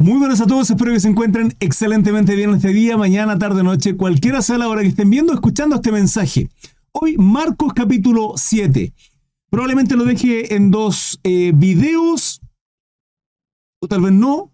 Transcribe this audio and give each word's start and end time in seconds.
Muy 0.00 0.18
buenas 0.18 0.40
a 0.40 0.46
todos, 0.46 0.70
espero 0.70 0.94
que 0.94 1.00
se 1.00 1.08
encuentren 1.08 1.54
excelentemente 1.60 2.34
bien 2.34 2.54
este 2.54 2.68
día, 2.68 2.96
mañana, 2.96 3.38
tarde, 3.38 3.62
noche, 3.62 3.98
cualquiera 3.98 4.40
sea 4.40 4.56
la 4.56 4.66
hora 4.66 4.80
que 4.80 4.88
estén 4.88 5.10
viendo 5.10 5.34
escuchando 5.34 5.76
este 5.76 5.92
mensaje. 5.92 6.48
Hoy, 6.92 7.18
Marcos 7.18 7.74
capítulo 7.74 8.32
7. 8.34 8.94
Probablemente 9.50 9.96
lo 9.96 10.04
deje 10.04 10.54
en 10.54 10.70
dos 10.70 11.20
eh, 11.22 11.52
videos, 11.54 12.40
o 13.78 13.88
tal 13.88 14.00
vez 14.00 14.12
no, 14.12 14.50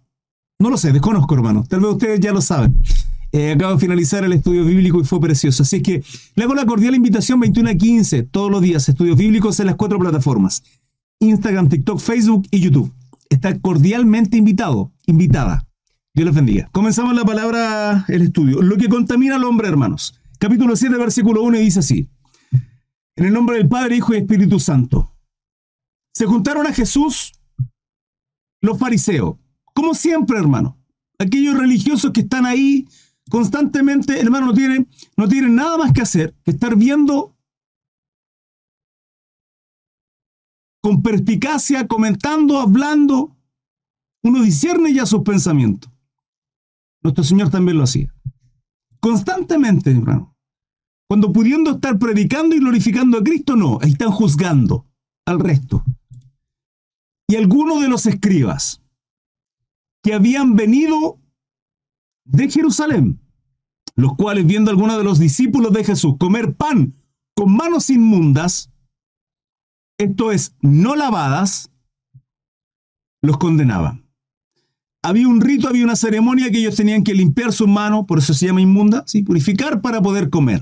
no 0.59 0.69
lo 0.69 0.75
sé, 0.75 0.91
desconozco 0.91 1.33
hermano, 1.33 1.63
tal 1.63 1.79
vez 1.79 1.91
ustedes 1.91 2.19
ya 2.19 2.33
lo 2.33 2.41
saben. 2.41 2.77
Eh, 3.31 3.53
acabo 3.53 3.71
de 3.71 3.79
finalizar 3.79 4.25
el 4.25 4.33
estudio 4.33 4.65
bíblico 4.65 4.99
y 4.99 5.05
fue 5.05 5.21
precioso. 5.21 5.63
Así 5.63 5.81
que 5.81 6.03
le 6.35 6.43
hago 6.43 6.55
la 6.55 6.65
cordial 6.65 6.93
invitación 6.93 7.39
21 7.39 7.69
a 7.69 7.75
15, 7.75 8.23
todos 8.23 8.51
los 8.51 8.61
días, 8.61 8.89
estudios 8.89 9.15
bíblicos 9.15 9.61
en 9.61 9.67
las 9.67 9.77
cuatro 9.77 9.97
plataformas. 9.97 10.61
Instagram, 11.21 11.69
TikTok, 11.69 11.99
Facebook 11.99 12.45
y 12.51 12.59
YouTube 12.59 12.91
está 13.29 13.57
cordialmente 13.59 14.37
invitado, 14.37 14.91
invitada. 15.07 15.67
Dios 16.13 16.25
les 16.25 16.35
bendiga. 16.35 16.69
Comenzamos 16.71 17.15
la 17.15 17.25
palabra, 17.25 18.05
el 18.07 18.21
estudio. 18.21 18.61
Lo 18.61 18.77
que 18.77 18.89
contamina 18.89 19.35
al 19.35 19.43
hombre, 19.43 19.67
hermanos. 19.67 20.19
Capítulo 20.39 20.75
7, 20.75 20.95
versículo 20.97 21.41
1 21.43 21.57
dice 21.57 21.79
así. 21.79 22.09
En 23.15 23.25
el 23.25 23.33
nombre 23.33 23.57
del 23.57 23.67
Padre, 23.67 23.95
Hijo 23.95 24.13
y 24.13 24.17
Espíritu 24.17 24.59
Santo. 24.59 25.11
Se 26.13 26.25
juntaron 26.25 26.67
a 26.67 26.73
Jesús 26.73 27.33
los 28.61 28.77
fariseos. 28.77 29.37
Como 29.73 29.93
siempre, 29.93 30.37
hermano. 30.37 30.77
Aquellos 31.19 31.57
religiosos 31.57 32.11
que 32.11 32.21
están 32.21 32.45
ahí 32.45 32.87
constantemente, 33.29 34.19
hermano, 34.19 34.47
no 34.47 34.53
tienen, 34.53 34.87
no 35.15 35.27
tienen 35.27 35.55
nada 35.55 35.77
más 35.77 35.93
que 35.93 36.01
hacer 36.01 36.35
que 36.43 36.51
estar 36.51 36.75
viendo 36.75 37.35
con 40.81 41.01
perspicacia, 41.03 41.87
comentando, 41.87 42.59
hablando, 42.59 43.36
uno 44.27 44.43
discierne 44.43 44.93
ya 44.93 45.05
sus 45.05 45.23
pensamientos. 45.23 45.91
Nuestro 47.01 47.23
Señor 47.23 47.49
también 47.49 47.77
lo 47.77 47.83
hacía. 47.83 48.13
Constantemente, 48.99 49.91
hermano. 49.91 50.35
Cuando 51.07 51.31
pudiendo 51.31 51.71
estar 51.71 51.97
predicando 51.97 52.55
y 52.55 52.59
glorificando 52.59 53.17
a 53.17 53.23
Cristo, 53.23 53.55
no, 53.55 53.79
están 53.81 54.11
juzgando 54.11 54.85
al 55.25 55.39
resto. 55.39 55.83
Y 57.29 57.35
algunos 57.35 57.81
de 57.81 57.87
los 57.87 58.05
escribas 58.05 58.81
que 60.03 60.13
habían 60.13 60.55
venido 60.55 61.19
de 62.25 62.49
Jerusalén, 62.49 63.19
los 63.95 64.15
cuales 64.15 64.45
viendo 64.45 64.69
a 64.69 64.73
algunos 64.73 64.97
de 64.97 65.03
los 65.03 65.19
discípulos 65.19 65.71
de 65.71 65.83
Jesús 65.83 66.15
comer 66.19 66.55
pan 66.55 66.95
con 67.35 67.55
manos 67.55 67.89
inmundas, 67.89 68.71
esto 69.97 70.31
es, 70.31 70.55
no 70.61 70.95
lavadas, 70.95 71.71
los 73.21 73.37
condenaban. 73.37 74.06
Había 75.07 75.27
un 75.27 75.39
rito, 75.39 75.69
había 75.69 75.85
una 75.85 75.95
ceremonia 75.95 76.51
que 76.51 76.57
ellos 76.57 76.75
tenían 76.75 77.01
que 77.01 77.13
limpiar 77.13 77.53
sus 77.53 77.67
manos, 77.67 78.05
por 78.05 78.19
eso 78.19 78.33
se 78.33 78.47
llama 78.47 78.59
inmunda, 78.59 79.05
purificar 79.25 79.81
para 79.81 80.01
poder 80.01 80.29
comer. 80.29 80.61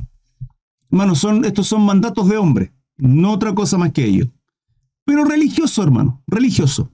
Hermano, 0.92 1.16
son, 1.16 1.46
estos 1.46 1.66
son 1.66 1.84
mandatos 1.84 2.30
de 2.30 2.38
hombre, 2.38 2.72
no 2.96 3.32
otra 3.32 3.56
cosa 3.56 3.80
más 3.80 3.92
que 3.92 4.06
ellos. 4.06 4.30
Pero 5.04 5.26
religioso, 5.26 5.82
hermano, 5.82 6.22
religioso. 6.28 6.92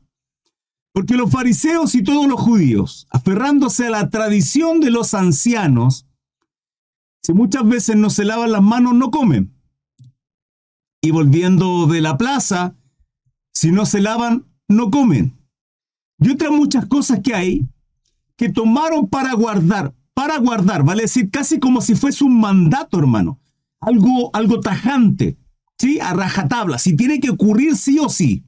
Porque 0.93 1.15
los 1.15 1.29
fariseos 1.29 1.93
y 1.95 2.03
todos 2.03 2.25
los 2.25 2.39
judíos, 2.39 3.05
aferrándose 3.09 3.87
a 3.87 3.89
la 3.89 4.09
tradición 4.09 4.79
de 4.79 4.91
los 4.91 5.13
ancianos, 5.13 6.07
si 7.21 7.33
muchas 7.33 7.67
veces 7.67 7.97
no 7.97 8.09
se 8.09 8.23
lavan 8.23 8.53
las 8.53 8.63
manos, 8.63 8.93
no 8.93 9.11
comen 9.11 9.53
y 11.01 11.11
volviendo 11.11 11.87
de 11.87 11.99
la 11.99 12.17
plaza, 12.17 12.75
si 13.53 13.71
no 13.71 13.85
se 13.85 13.99
lavan, 13.99 14.45
no 14.67 14.91
comen. 14.91 15.40
Y 16.21 16.29
otras 16.29 16.51
muchas 16.51 16.85
cosas 16.85 17.19
que 17.21 17.33
hay 17.33 17.67
que 18.37 18.49
tomaron 18.49 19.07
para 19.07 19.33
guardar, 19.33 19.93
para 20.13 20.37
guardar, 20.37 20.83
vale 20.83 21.03
decir, 21.03 21.31
casi 21.31 21.59
como 21.59 21.81
si 21.81 21.95
fuese 21.95 22.23
un 22.23 22.39
mandato, 22.39 22.99
hermano. 22.99 23.39
Algo, 23.79 24.29
algo 24.33 24.59
tajante, 24.59 25.37
¿sí? 25.79 25.99
A 25.99 26.13
rajatabla, 26.13 26.77
si 26.77 26.95
tiene 26.95 27.19
que 27.19 27.31
ocurrir 27.31 27.75
sí 27.75 27.97
o 27.99 28.07
sí. 28.07 28.45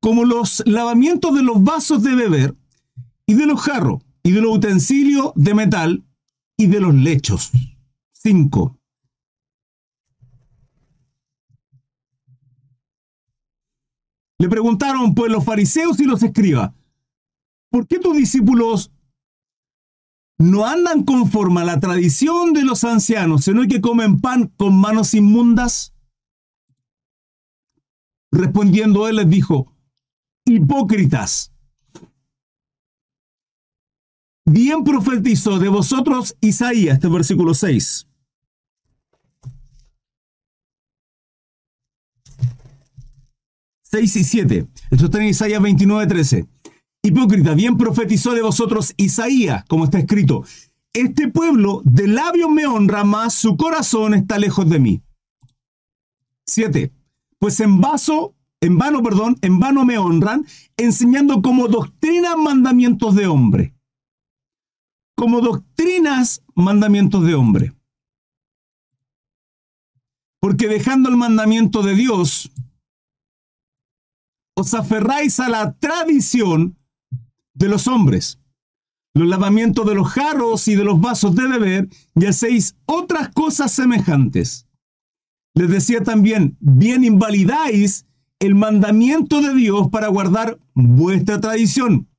Como 0.00 0.24
los 0.24 0.62
lavamientos 0.66 1.34
de 1.34 1.42
los 1.42 1.62
vasos 1.62 2.02
de 2.02 2.14
beber 2.14 2.56
y 3.26 3.34
de 3.34 3.44
los 3.44 3.60
jarros 3.60 4.02
y 4.22 4.32
de 4.32 4.40
los 4.40 4.56
utensilios 4.56 5.32
de 5.34 5.54
metal 5.54 6.04
y 6.56 6.66
de 6.66 6.80
los 6.80 6.94
lechos. 6.94 7.50
5. 8.12 8.79
Le 14.40 14.48
preguntaron 14.48 15.14
pues 15.14 15.30
los 15.30 15.44
fariseos 15.44 16.00
y 16.00 16.04
los 16.04 16.22
escribas, 16.22 16.72
¿por 17.70 17.86
qué 17.86 17.98
tus 17.98 18.16
discípulos 18.16 18.90
no 20.38 20.64
andan 20.64 21.04
conforme 21.04 21.60
a 21.60 21.64
la 21.64 21.78
tradición 21.78 22.54
de 22.54 22.64
los 22.64 22.84
ancianos, 22.84 23.44
sino 23.44 23.68
que 23.68 23.82
comen 23.82 24.18
pan 24.18 24.50
con 24.56 24.80
manos 24.80 25.12
inmundas? 25.12 25.92
Respondiendo 28.32 29.06
él 29.08 29.16
les 29.16 29.28
dijo, 29.28 29.74
hipócritas, 30.46 31.52
Bien 34.46 34.82
profetizó 34.82 35.58
de 35.58 35.68
vosotros 35.68 36.34
Isaías, 36.40 36.94
este 36.94 37.08
versículo 37.08 37.52
6. 37.52 38.09
Seis 43.90 44.14
y 44.16 44.24
7. 44.24 44.68
Esto 44.90 45.04
está 45.06 45.18
en 45.18 45.28
Isaías 45.28 45.60
29, 45.60 46.06
13. 46.06 46.46
Hipócrita, 47.02 47.54
bien 47.54 47.76
profetizó 47.76 48.34
de 48.34 48.42
vosotros 48.42 48.94
Isaías, 48.96 49.64
como 49.68 49.84
está 49.84 49.98
escrito. 49.98 50.44
Este 50.92 51.28
pueblo 51.28 51.82
de 51.84 52.06
labios 52.06 52.50
me 52.50 52.66
honra, 52.66 53.04
mas 53.04 53.34
su 53.34 53.56
corazón 53.56 54.14
está 54.14 54.38
lejos 54.38 54.68
de 54.68 54.78
mí. 54.78 55.02
7. 56.46 56.92
Pues 57.38 57.58
en 57.60 57.80
vaso, 57.80 58.34
en 58.60 58.76
vano, 58.78 59.02
perdón, 59.02 59.36
en 59.40 59.58
vano 59.58 59.84
me 59.84 59.98
honran, 59.98 60.46
enseñando 60.76 61.42
como 61.42 61.68
doctrina 61.68 62.36
mandamientos 62.36 63.14
de 63.14 63.26
hombre 63.26 63.74
como 65.20 65.42
doctrinas 65.42 66.42
mandamientos 66.54 67.26
de 67.26 67.34
hombre. 67.34 67.74
Porque 70.40 70.66
dejando 70.66 71.10
el 71.10 71.18
mandamiento 71.18 71.82
de 71.82 71.94
Dios, 71.94 72.50
os 74.60 74.74
aferráis 74.74 75.40
a 75.40 75.48
la 75.48 75.72
tradición 75.72 76.76
de 77.54 77.68
los 77.68 77.88
hombres, 77.88 78.38
los 79.14 79.28
lavamientos 79.28 79.86
de 79.86 79.94
los 79.94 80.08
jarros 80.08 80.68
y 80.68 80.74
de 80.74 80.84
los 80.84 81.00
vasos 81.00 81.34
de 81.34 81.48
beber, 81.48 81.88
y 82.14 82.26
hacéis 82.26 82.76
otras 82.86 83.28
cosas 83.30 83.72
semejantes. 83.72 84.66
Les 85.54 85.68
decía 85.68 86.02
también, 86.02 86.56
bien 86.60 87.04
invalidáis 87.04 88.06
el 88.38 88.54
mandamiento 88.54 89.40
de 89.40 89.54
Dios 89.54 89.88
para 89.90 90.08
guardar 90.08 90.58
vuestra 90.74 91.40
tradición 91.40 92.10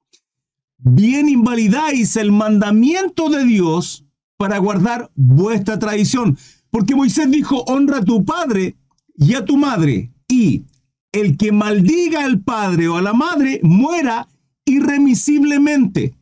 bien 0.83 1.29
invalidáis 1.29 2.15
el 2.15 2.31
mandamiento 2.31 3.29
de 3.29 3.45
Dios 3.45 4.05
para 4.37 4.57
guardar 4.57 5.11
vuestra 5.15 5.77
tradición. 5.79 6.37
Porque 6.69 6.95
Moisés 6.95 7.29
dijo, 7.29 7.63
honra 7.67 7.97
a 7.97 8.03
tu 8.03 8.25
padre 8.25 8.77
y 9.15 9.35
a 9.35 9.45
tu 9.45 9.57
madre, 9.57 10.11
y 10.27 10.63
el 11.11 11.37
que 11.37 11.51
maldiga 11.51 12.23
al 12.23 12.39
padre 12.41 12.87
o 12.87 12.97
a 12.97 13.01
la 13.01 13.13
madre 13.13 13.59
muera 13.63 14.27
irremisiblemente. 14.65 16.15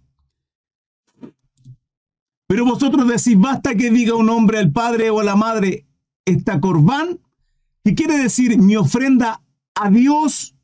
Pero 2.48 2.66
vosotros 2.66 3.08
decís, 3.08 3.40
basta 3.40 3.76
que 3.76 3.92
diga 3.92 4.16
un 4.16 4.30
hombre 4.30 4.58
al 4.58 4.72
padre 4.72 5.12
o 5.12 5.20
a 5.20 5.24
la 5.24 5.36
madre, 5.36 5.86
esta 6.26 6.60
corbán, 6.60 7.20
que 7.84 7.94
quiere 7.94 8.18
decir 8.18 8.58
mi 8.58 8.76
ofrenda 8.76 9.42
a 9.76 9.90
Dios, 9.92 10.56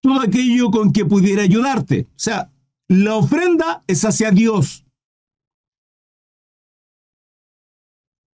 todo 0.00 0.20
aquello 0.20 0.70
con 0.70 0.92
que 0.92 1.06
pudiera 1.06 1.42
ayudarte. 1.42 2.06
O 2.10 2.18
sea, 2.18 2.52
la 2.88 3.14
ofrenda 3.16 3.82
es 3.86 4.04
hacia 4.04 4.30
Dios. 4.30 4.84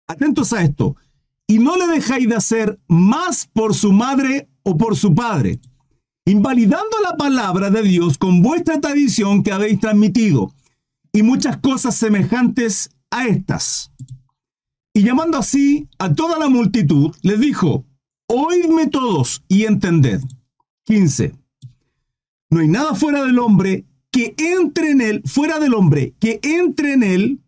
Atentos 0.06 0.52
a 0.52 0.62
esto. 0.62 0.96
Y 1.46 1.58
no 1.58 1.76
le 1.76 1.86
dejáis 1.86 2.28
de 2.28 2.36
hacer 2.36 2.78
más 2.86 3.46
por 3.46 3.74
su 3.74 3.92
madre 3.92 4.48
o 4.62 4.76
por 4.76 4.96
su 4.96 5.14
padre, 5.14 5.60
invalidando 6.24 6.96
la 7.02 7.16
palabra 7.16 7.70
de 7.70 7.82
Dios 7.82 8.18
con 8.18 8.42
vuestra 8.42 8.80
tradición 8.80 9.42
que 9.42 9.52
habéis 9.52 9.80
transmitido, 9.80 10.52
y 11.12 11.22
muchas 11.22 11.56
cosas 11.58 11.96
semejantes 11.96 12.90
a 13.10 13.26
estas. 13.26 13.92
Y 14.92 15.02
llamando 15.02 15.38
así 15.38 15.88
a 15.98 16.12
toda 16.12 16.38
la 16.38 16.48
multitud, 16.48 17.14
les 17.22 17.40
dijo, 17.40 17.84
Oídme 18.30 18.88
todos 18.88 19.42
y 19.48 19.64
entended. 19.64 20.20
15. 20.84 21.34
No 22.50 22.60
hay 22.60 22.68
nada 22.68 22.94
fuera 22.94 23.24
del 23.24 23.38
hombre 23.38 23.86
que 24.10 24.34
entre 24.36 24.90
en 24.90 25.00
él, 25.00 25.22
fuera 25.24 25.58
del 25.58 25.72
hombre, 25.72 26.14
que 26.20 26.40
entre 26.42 26.92
en 26.92 27.02
él, 27.02 27.40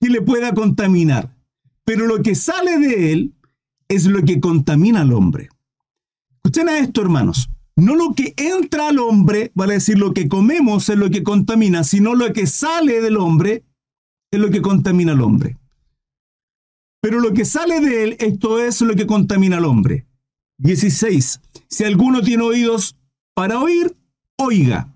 que 0.00 0.10
le 0.10 0.22
pueda 0.22 0.54
contaminar. 0.54 1.36
Pero 1.84 2.06
lo 2.06 2.20
que 2.22 2.34
sale 2.34 2.78
de 2.78 3.12
él 3.12 3.34
es 3.88 4.06
lo 4.06 4.22
que 4.22 4.40
contamina 4.40 5.02
al 5.02 5.12
hombre. 5.12 5.48
escuchen 6.36 6.68
a 6.68 6.78
esto, 6.78 7.02
hermanos. 7.02 7.48
No 7.76 7.94
lo 7.94 8.14
que 8.14 8.32
entra 8.36 8.88
al 8.88 8.98
hombre, 8.98 9.52
vale 9.54 9.74
decir 9.74 9.98
lo 9.98 10.14
que 10.14 10.28
comemos 10.28 10.88
es 10.88 10.96
lo 10.96 11.10
que 11.10 11.22
contamina, 11.22 11.84
sino 11.84 12.14
lo 12.14 12.32
que 12.32 12.46
sale 12.46 13.02
del 13.02 13.18
hombre 13.18 13.64
es 14.30 14.40
lo 14.40 14.50
que 14.50 14.62
contamina 14.62 15.12
al 15.12 15.20
hombre. 15.20 15.58
Pero 17.02 17.20
lo 17.20 17.34
que 17.34 17.44
sale 17.44 17.80
de 17.80 18.02
él, 18.02 18.16
esto 18.18 18.58
es 18.58 18.80
lo 18.80 18.94
que 18.94 19.06
contamina 19.06 19.58
al 19.58 19.66
hombre. 19.66 20.06
16. 20.58 21.40
Si 21.68 21.84
alguno 21.84 22.22
tiene 22.22 22.42
oídos 22.44 22.96
para 23.34 23.60
oír, 23.60 23.94
oiga. 24.38 24.92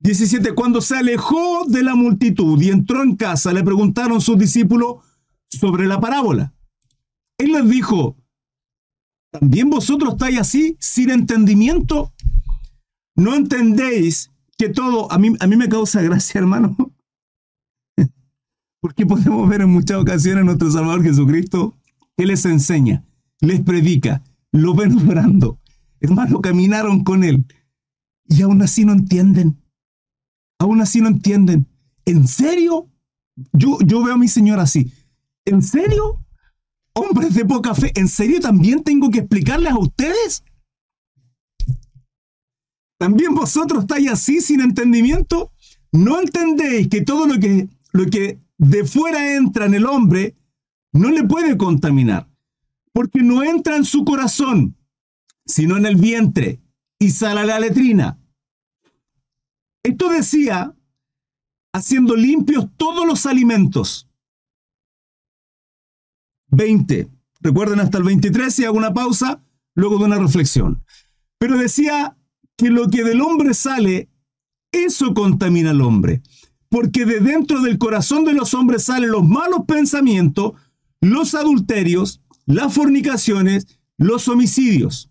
17. 0.00 0.52
Cuando 0.52 0.80
se 0.80 0.96
alejó 0.96 1.64
de 1.66 1.84
la 1.84 1.94
multitud 1.94 2.60
y 2.60 2.70
entró 2.70 3.02
en 3.02 3.16
casa, 3.16 3.52
le 3.52 3.62
preguntaron 3.62 4.20
sus 4.20 4.36
discípulos 4.38 4.96
sobre 5.48 5.86
la 5.86 6.00
parábola. 6.00 6.52
Él 7.38 7.52
les 7.52 7.68
dijo, 7.68 8.16
¿también 9.30 9.70
vosotros 9.70 10.14
estáis 10.14 10.38
así, 10.38 10.76
sin 10.80 11.10
entendimiento? 11.10 12.12
¿No 13.14 13.34
entendéis 13.34 14.30
que 14.58 14.68
todo, 14.68 15.10
a 15.12 15.18
mí, 15.18 15.34
a 15.40 15.46
mí 15.46 15.56
me 15.56 15.68
causa 15.68 16.02
gracia, 16.02 16.38
hermano? 16.38 16.76
Porque 18.80 19.06
podemos 19.06 19.48
ver 19.48 19.62
en 19.62 19.70
muchas 19.70 19.98
ocasiones 19.98 20.42
a 20.42 20.44
nuestro 20.44 20.70
Salvador 20.70 21.02
Jesucristo, 21.02 21.76
Él 22.16 22.28
les 22.28 22.44
enseña, 22.44 23.04
les 23.40 23.60
predica, 23.60 24.22
lo 24.52 24.74
ven 24.74 25.08
orando. 25.08 25.58
Hermano, 26.00 26.40
caminaron 26.40 27.04
con 27.04 27.24
Él 27.24 27.46
y 28.28 28.42
aún 28.42 28.62
así 28.62 28.84
no 28.84 28.92
entienden. 28.92 29.62
Aún 30.58 30.80
así 30.80 31.00
no 31.00 31.08
entienden. 31.08 31.66
¿En 32.04 32.26
serio? 32.26 32.88
Yo, 33.52 33.78
yo 33.84 34.02
veo 34.02 34.14
a 34.14 34.18
mi 34.18 34.28
Señor 34.28 34.58
así. 34.60 34.92
¿En 35.44 35.62
serio? 35.62 36.24
Hombres 36.98 37.34
de 37.34 37.44
poca 37.44 37.74
fe, 37.74 37.92
¿en 37.94 38.08
serio 38.08 38.40
también 38.40 38.82
tengo 38.82 39.10
que 39.10 39.18
explicarles 39.18 39.70
a 39.70 39.78
ustedes? 39.78 40.42
¿También 42.98 43.34
vosotros 43.34 43.82
estáis 43.82 44.10
así 44.10 44.40
sin 44.40 44.62
entendimiento? 44.62 45.52
¿No 45.92 46.18
entendéis 46.18 46.88
que 46.88 47.02
todo 47.02 47.26
lo 47.26 47.38
que, 47.38 47.68
lo 47.92 48.06
que 48.06 48.40
de 48.56 48.84
fuera 48.86 49.36
entra 49.36 49.66
en 49.66 49.74
el 49.74 49.84
hombre 49.84 50.36
no 50.94 51.10
le 51.10 51.22
puede 51.24 51.58
contaminar? 51.58 52.30
Porque 52.94 53.22
no 53.22 53.42
entra 53.42 53.76
en 53.76 53.84
su 53.84 54.06
corazón, 54.06 54.74
sino 55.44 55.76
en 55.76 55.84
el 55.84 55.96
vientre 55.96 56.62
y 56.98 57.10
sale 57.10 57.40
a 57.40 57.44
la 57.44 57.60
letrina. 57.60 58.18
Esto 59.82 60.08
decía, 60.08 60.74
haciendo 61.74 62.16
limpios 62.16 62.70
todos 62.78 63.06
los 63.06 63.26
alimentos. 63.26 64.05
20. 66.48 67.08
Recuerden 67.40 67.80
hasta 67.80 67.98
el 67.98 68.04
23 68.04 68.58
y 68.58 68.64
hago 68.64 68.76
una 68.76 68.94
pausa 68.94 69.42
luego 69.74 69.98
de 69.98 70.04
una 70.04 70.18
reflexión. 70.18 70.82
Pero 71.38 71.58
decía 71.58 72.16
que 72.56 72.70
lo 72.70 72.88
que 72.88 73.04
del 73.04 73.20
hombre 73.20 73.54
sale, 73.54 74.08
eso 74.72 75.14
contamina 75.14 75.70
al 75.70 75.82
hombre. 75.82 76.22
Porque 76.68 77.04
de 77.04 77.20
dentro 77.20 77.60
del 77.60 77.78
corazón 77.78 78.24
de 78.24 78.32
los 78.32 78.54
hombres 78.54 78.84
salen 78.84 79.10
los 79.10 79.26
malos 79.26 79.60
pensamientos, 79.66 80.52
los 81.00 81.34
adulterios, 81.34 82.22
las 82.46 82.72
fornicaciones, 82.72 83.78
los 83.98 84.28
homicidios, 84.28 85.10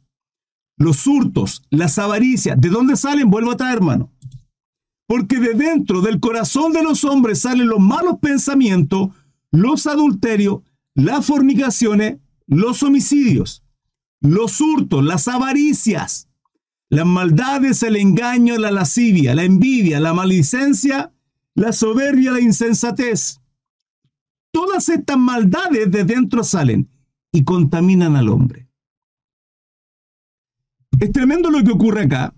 los 0.77 1.05
hurtos, 1.07 1.63
las 1.69 1.97
avaricias. 1.99 2.59
¿De 2.59 2.69
dónde 2.69 2.95
salen? 2.95 3.29
Vuelvo 3.29 3.51
a 3.51 3.57
traer, 3.57 3.77
hermano. 3.77 4.11
Porque 5.07 5.39
de 5.39 5.53
dentro 5.53 6.01
del 6.01 6.19
corazón 6.19 6.73
de 6.73 6.83
los 6.83 7.03
hombres 7.03 7.41
salen 7.41 7.67
los 7.67 7.79
malos 7.79 8.17
pensamientos, 8.19 9.09
los 9.51 9.85
adulterios, 9.87 10.61
las 10.95 11.25
fornicaciones, 11.25 12.19
los 12.47 12.81
homicidios, 12.81 13.63
los 14.21 14.59
hurtos, 14.61 15.03
las 15.03 15.27
avaricias, 15.27 16.29
las 16.89 17.05
maldades, 17.05 17.83
el 17.83 17.97
engaño, 17.97 18.57
la 18.57 18.71
lascivia, 18.71 19.35
la 19.35 19.43
envidia, 19.43 19.99
la 19.99 20.13
malicencia, 20.13 21.13
la 21.53 21.73
soberbia, 21.73 22.31
la 22.31 22.39
insensatez. 22.39 23.41
Todas 24.51 24.87
estas 24.89 25.17
maldades 25.17 25.91
de 25.91 26.05
dentro 26.05 26.43
salen 26.43 26.89
y 27.31 27.43
contaminan 27.43 28.15
al 28.15 28.29
hombre. 28.29 28.69
Es 30.99 31.11
tremendo 31.11 31.51
lo 31.51 31.61
que 31.61 31.71
ocurre 31.71 32.03
acá, 32.03 32.33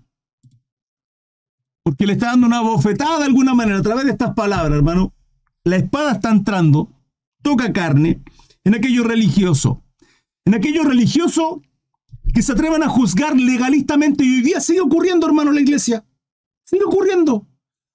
porque 1.84 2.06
le 2.06 2.14
está 2.14 2.26
dando 2.26 2.48
una 2.48 2.60
bofetada 2.60 3.18
de 3.18 3.24
alguna 3.26 3.54
manera 3.54 3.78
a 3.78 3.82
través 3.82 4.04
de 4.04 4.10
estas 4.10 4.34
palabras, 4.34 4.76
hermano. 4.76 5.14
La 5.62 5.76
espada 5.76 6.12
está 6.12 6.30
entrando, 6.30 6.90
toca 7.40 7.72
carne, 7.72 8.20
en 8.68 8.74
aquello 8.74 9.02
religioso. 9.02 9.82
En 10.44 10.54
aquello 10.54 10.84
religioso 10.84 11.62
que 12.34 12.42
se 12.42 12.52
atrevan 12.52 12.82
a 12.82 12.88
juzgar 12.88 13.34
legalistamente 13.34 14.24
y 14.24 14.36
hoy 14.36 14.42
día 14.42 14.60
sigue 14.60 14.82
ocurriendo, 14.82 15.26
hermano, 15.26 15.52
la 15.52 15.62
iglesia. 15.62 16.04
Sigue 16.64 16.84
ocurriendo. 16.84 17.48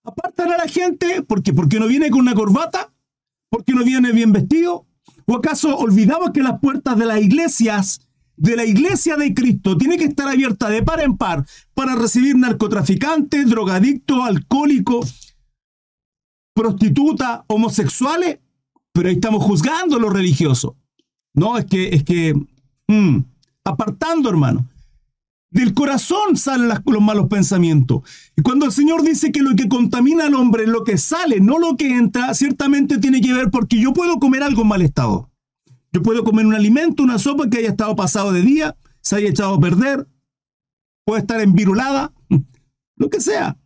Apartan 0.04 0.52
a 0.52 0.58
la 0.58 0.68
gente 0.68 1.22
porque, 1.22 1.54
porque 1.54 1.80
no 1.80 1.86
viene 1.86 2.10
con 2.10 2.22
una 2.22 2.34
corbata, 2.34 2.92
porque 3.50 3.74
no 3.74 3.84
viene 3.84 4.12
bien 4.14 4.32
vestido. 4.32 4.88
¿O 5.28 5.36
acaso 5.36 5.78
olvidamos 5.78 6.32
que 6.32 6.42
las 6.42 6.60
puertas 6.60 6.98
de 6.98 7.06
las 7.06 7.22
iglesias, 7.22 8.08
de 8.36 8.56
la 8.56 8.66
iglesia 8.66 9.16
de 9.16 9.32
Cristo, 9.36 9.78
tienen 9.78 10.00
que 10.00 10.06
estar 10.06 10.28
abiertas 10.28 10.72
de 10.72 10.82
par 10.82 11.02
en 11.02 11.18
par 11.18 11.46
para 11.76 11.94
recibir 11.94 12.36
narcotraficantes, 12.36 13.48
drogadictos, 13.48 14.26
alcohólicos, 14.26 15.38
prostitutas, 16.56 17.42
homosexuales? 17.46 18.40
Pero 18.94 19.10
ahí 19.10 19.16
estamos 19.16 19.44
juzgando 19.44 20.00
lo 20.00 20.10
religioso. 20.10 20.78
No, 21.34 21.58
es 21.58 21.66
que, 21.66 21.90
es 21.90 22.04
que, 22.04 22.34
mm, 22.88 23.18
apartando, 23.66 24.30
hermano. 24.30 24.70
Del 25.50 25.74
corazón 25.74 26.36
salen 26.36 26.68
los 26.68 27.02
malos 27.02 27.28
pensamientos. 27.28 28.02
Y 28.36 28.42
cuando 28.42 28.66
el 28.66 28.72
Señor 28.72 29.04
dice 29.04 29.32
que 29.32 29.42
lo 29.42 29.56
que 29.56 29.68
contamina 29.68 30.26
al 30.26 30.34
hombre 30.34 30.64
es 30.64 30.70
lo 30.70 30.84
que 30.84 30.98
sale, 30.98 31.40
no 31.40 31.60
lo 31.60 31.76
que 31.78 31.96
entra, 31.96 32.34
ciertamente 32.34 32.98
tiene 32.98 33.22
que 33.22 33.34
ver 33.34 33.52
porque 33.52 33.80
yo 33.80 33.94
puedo 33.94 34.18
comer 34.18 34.42
algo 34.42 34.64
en 34.64 34.68
mal 34.70 34.82
estado. 34.82 35.30
Yo 35.92 36.02
puedo 36.02 36.24
comer 36.24 36.48
un 36.48 36.56
alimento, 36.56 37.04
una 37.04 37.20
sopa 37.20 37.50
que 37.50 37.60
haya 37.60 37.70
estado 37.70 37.96
pasado 37.96 38.32
de 38.32 38.42
día, 38.42 38.76
se 39.02 39.16
haya 39.16 39.30
echado 39.30 39.54
a 39.54 39.60
perder, 39.60 40.08
puede 41.06 41.22
estar 41.22 41.40
envirulada, 41.40 42.12
lo 42.96 43.10
que 43.12 43.22
sea. 43.22 43.58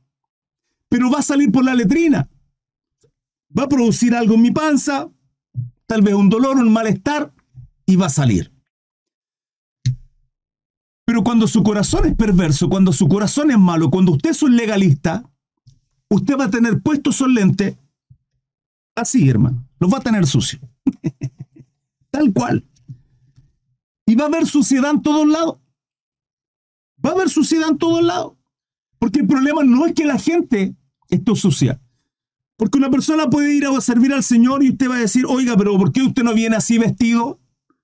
Pero 0.90 1.10
va 1.10 1.20
a 1.20 1.24
salir 1.24 1.52
por 1.52 1.64
la 1.64 1.74
letrina. 1.74 2.30
Va 3.58 3.64
a 3.64 3.70
producir 3.70 4.14
algo 4.14 4.34
en 4.36 4.42
mi 4.42 4.52
panza, 4.52 5.08
tal 5.88 6.02
vez 6.02 6.14
un 6.14 6.30
dolor, 6.30 6.58
un 6.58 6.72
malestar, 6.72 7.34
y 7.86 7.96
va 7.96 8.08
a 8.08 8.10
salir. 8.10 8.52
Pero 11.06 11.24
cuando 11.24 11.48
su 11.48 11.64
corazón 11.64 12.06
es 12.06 12.16
perverso, 12.16 12.70
cuando 12.70 12.92
su 12.92 13.08
corazón 13.08 13.50
es 13.50 13.58
malo, 13.58 13.90
cuando 13.90 14.12
usted 14.12 14.32
es 14.32 14.44
un 14.44 14.58
legalista, 14.58 15.24
usted 16.10 16.38
va 16.38 16.46
a 16.46 16.50
tener 16.50 16.82
puesto 16.82 17.12
esos 17.12 17.30
lentes 17.30 17.78
así, 18.94 19.30
hermano. 19.30 19.66
Los 19.80 19.92
va 19.92 20.00
a 20.00 20.02
tener 20.02 20.28
sucio. 20.28 20.60
Tal 22.12 22.34
cual. 22.34 22.66
Y 24.06 24.16
va 24.16 24.26
a 24.26 24.28
haber 24.28 24.46
suciedad 24.48 24.92
en 24.92 25.02
todos 25.02 25.26
lados. 25.28 25.60
Va 27.06 27.12
a 27.12 27.14
haber 27.14 27.30
suciedad 27.30 27.70
en 27.70 27.78
todos 27.78 28.04
lados. 28.04 28.34
Porque 29.00 29.20
el 29.20 29.28
problema 29.28 29.64
no 29.64 29.86
es 29.86 29.94
que 29.94 30.06
la 30.06 30.18
gente 30.18 30.76
esté 31.10 31.36
sucia. 31.36 31.80
Porque 32.58 32.80
una 32.80 32.90
persona 32.90 33.30
puede 33.30 33.54
ir 33.54 33.66
a 33.68 33.82
servir 33.82 34.12
al 34.12 34.24
Señor 34.24 34.64
y 34.64 34.72
usted 34.72 34.90
va 34.90 34.96
a 34.96 35.00
decir, 35.00 35.26
oiga, 35.28 35.56
pero 35.56 35.78
¿por 35.78 35.92
qué 35.92 36.02
usted 36.02 36.24
no 36.24 36.34
viene 36.34 36.56
así 36.56 36.80
vestido? 36.80 37.40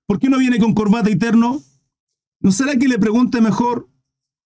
¿Por 0.06 0.18
qué 0.18 0.28
no 0.28 0.36
viene 0.36 0.58
con 0.58 0.74
corbata 0.74 1.08
eterno? 1.08 1.62
¿No 2.40 2.52
será 2.52 2.76
que 2.76 2.88
le 2.88 2.98
pregunte 2.98 3.40
mejor 3.40 3.88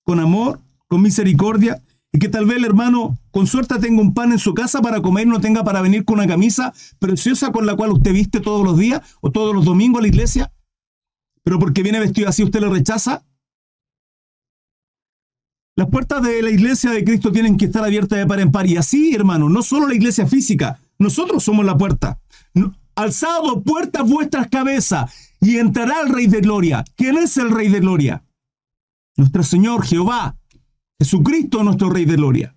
con 0.05 0.21
amor, 0.21 0.61
con 0.87 1.03
misericordia? 1.03 1.83
Y 2.13 2.19
que 2.19 2.29
tal 2.29 2.47
vez 2.47 2.59
el 2.59 2.67
hermano 2.67 3.19
con 3.31 3.47
suerte 3.47 3.79
tenga 3.79 4.03
un 4.03 4.15
pan 4.15 4.33
en 4.33 4.39
su 4.39 4.55
casa 4.55 4.81
para 4.83 5.01
comer 5.01 5.27
y 5.27 5.31
no 5.31 5.41
tenga 5.41 5.65
para 5.65 5.81
venir 5.81 6.05
con 6.05 6.19
una 6.19 6.27
camisa 6.27 6.73
preciosa 6.99 7.51
con 7.51 7.67
la 7.67 7.75
cual 7.75 7.93
usted 7.93 8.13
viste 8.13 8.41
todos 8.41 8.65
los 8.65 8.79
días 8.79 9.03
o 9.21 9.31
todos 9.31 9.55
los 9.55 9.65
domingos 9.65 10.01
a 10.01 10.03
la 10.03 10.09
iglesia. 10.09 10.53
Pero 11.43 11.59
porque 11.59 11.83
viene 11.83 12.01
vestido 12.01 12.29
así 12.29 12.45
usted 12.45 12.61
lo 12.61 12.71
rechaza. 12.71 13.25
Las 15.79 15.91
puertas 15.91 16.21
de 16.25 16.43
la 16.43 16.51
iglesia 16.51 16.91
de 16.91 17.05
Cristo 17.05 17.31
tienen 17.31 17.57
que 17.57 17.67
estar 17.67 17.85
abiertas 17.85 18.19
de 18.19 18.27
par 18.27 18.41
en 18.41 18.51
par. 18.51 18.67
Y 18.67 18.77
así, 18.77 19.15
hermano, 19.15 19.49
no 19.49 19.63
solo 19.63 19.87
la 19.87 19.95
iglesia 19.95 20.27
física, 20.27 20.81
nosotros 20.99 21.45
somos 21.45 21.65
la 21.65 21.79
puerta. 21.79 22.19
Alzado 22.97 23.63
puertas 23.63 24.03
vuestras 24.03 24.49
cabezas 24.49 25.09
y 25.41 25.59
entrará 25.59 26.01
el 26.01 26.13
Rey 26.13 26.27
de 26.27 26.41
Gloria. 26.41 26.85
¿Quién 26.97 27.17
es 27.17 27.37
el 27.37 27.53
Rey 27.53 27.69
de 27.69 27.79
Gloria? 27.79 28.25
Nuestro 29.17 29.45
Señor 29.45 29.87
Jehová. 29.87 30.37
Jesucristo, 30.99 31.63
nuestro 31.63 31.91
Rey 31.91 32.07
de 32.07 32.17
Gloria. 32.17 32.57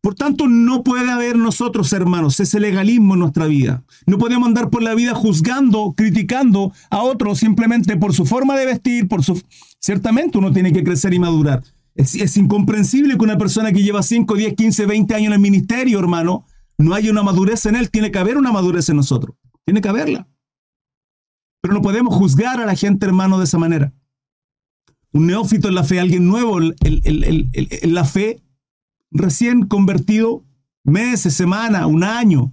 Por 0.00 0.16
tanto, 0.16 0.48
no 0.48 0.82
puede 0.82 1.08
haber 1.08 1.36
nosotros, 1.36 1.92
hermanos, 1.92 2.40
ese 2.40 2.58
legalismo 2.58 3.14
en 3.14 3.20
nuestra 3.20 3.46
vida. 3.46 3.84
No 4.04 4.18
podemos 4.18 4.48
andar 4.48 4.68
por 4.68 4.82
la 4.82 4.96
vida 4.96 5.14
juzgando, 5.14 5.94
criticando 5.96 6.72
a 6.90 7.04
otros 7.04 7.38
simplemente 7.38 7.96
por 7.96 8.12
su 8.12 8.26
forma 8.26 8.56
de 8.56 8.66
vestir, 8.66 9.06
por 9.06 9.22
su... 9.22 9.40
Ciertamente 9.78 10.38
uno 10.38 10.52
tiene 10.52 10.72
que 10.72 10.82
crecer 10.82 11.14
y 11.14 11.20
madurar. 11.20 11.62
Es, 11.96 12.36
incomprensible 12.36 13.16
que 13.16 13.24
una 13.24 13.38
persona 13.38 13.72
que 13.72 13.82
lleva 13.82 14.02
5, 14.02 14.34
10, 14.34 14.54
15, 14.54 14.86
20 14.86 15.14
años 15.14 15.26
en 15.28 15.32
el 15.32 15.40
ministerio, 15.40 15.98
hermano, 15.98 16.44
no 16.78 16.94
haya 16.94 17.10
una 17.10 17.22
madurez 17.22 17.64
en 17.66 17.76
él. 17.76 17.90
Tiene 17.90 18.10
que 18.10 18.18
haber 18.18 18.36
una 18.36 18.52
madurez 18.52 18.88
en 18.90 18.96
nosotros. 18.96 19.36
Tiene 19.64 19.80
que 19.80 19.88
haberla. 19.88 20.28
Pero 21.62 21.74
no 21.74 21.80
podemos 21.80 22.14
juzgar 22.14 22.60
a 22.60 22.66
la 22.66 22.76
gente, 22.76 23.06
hermano, 23.06 23.38
de 23.38 23.44
esa 23.44 23.58
manera. 23.58 23.92
un 25.12 25.26
neófito 25.26 25.68
en 25.68 25.74
la 25.74 25.84
fe, 25.84 25.98
alguien 25.98 26.26
nuevo 26.26 26.60
en 26.60 27.94
la 27.94 28.04
fe, 28.04 28.42
recién 29.10 29.66
convertido, 29.66 30.44
meses, 30.84 31.32
semana, 31.34 31.86
un 31.86 32.04
año. 32.04 32.52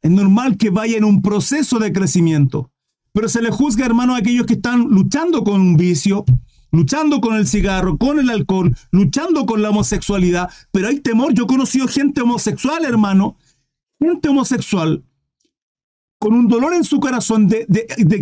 Es 0.00 0.10
normal 0.10 0.56
que 0.56 0.70
vaya 0.70 0.96
en 0.96 1.04
un 1.04 1.20
proceso 1.20 1.78
de 1.78 1.92
crecimiento. 1.92 2.72
Pero 3.12 3.28
se 3.28 3.42
le 3.42 3.50
juzga, 3.50 3.84
hermano, 3.84 4.14
a 4.14 4.18
aquellos 4.18 4.46
que 4.46 4.54
están 4.54 4.82
luchando 4.88 5.44
con 5.44 5.60
un 5.60 5.76
vicio, 5.76 6.24
luchando 6.70 7.20
con 7.20 7.36
el 7.36 7.46
cigarro, 7.46 7.98
con 7.98 8.18
el 8.18 8.30
alcohol, 8.30 8.76
luchando 8.90 9.46
con 9.46 9.62
la 9.62 9.70
homosexualidad. 9.70 10.50
Pero 10.70 10.88
hay 10.88 11.00
temor. 11.00 11.34
Yo 11.34 11.44
he 11.44 11.46
conocido 11.46 11.88
gente 11.88 12.20
homosexual, 12.20 12.84
hermano, 12.84 13.36
gente 14.00 14.28
homosexual, 14.28 15.04
con 16.18 16.34
un 16.34 16.48
dolor 16.48 16.74
en 16.74 16.84
su 16.84 17.00
corazón 17.00 17.48
de, 17.48 17.66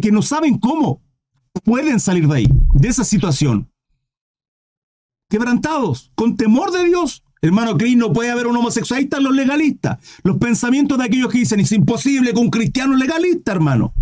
que 0.03 0.13
no 0.13 0.23
saben 0.23 0.59
cómo 0.59 1.03
pueden 1.65 2.01
salir 2.01 2.29
de 2.29 2.37
ahí, 2.37 2.49
de 2.75 2.89
esa 2.89 3.05
situación. 3.05 3.71
Quebrantados, 5.29 6.13
con 6.15 6.37
temor 6.37 6.71
de 6.71 6.85
Dios. 6.85 7.23
Hermano 7.43 7.77
Cris, 7.77 7.97
no 7.97 8.13
puede 8.13 8.31
haber 8.31 8.47
un 8.47 8.57
homosexual. 8.57 8.99
Ahí 8.99 9.05
están 9.05 9.25
los 9.25 9.35
legalistas. 9.35 9.99
Los 10.23 10.39
pensamientos 10.39 10.99
de 10.99 11.05
aquellos 11.05 11.31
que 11.31 11.39
dicen, 11.39 11.61
es 11.61 11.73
imposible 11.73 12.33
que 12.33 12.39
un 12.39 12.51
cristiano 12.51 12.97
legalista, 12.97 13.53
hermano. 13.53 13.93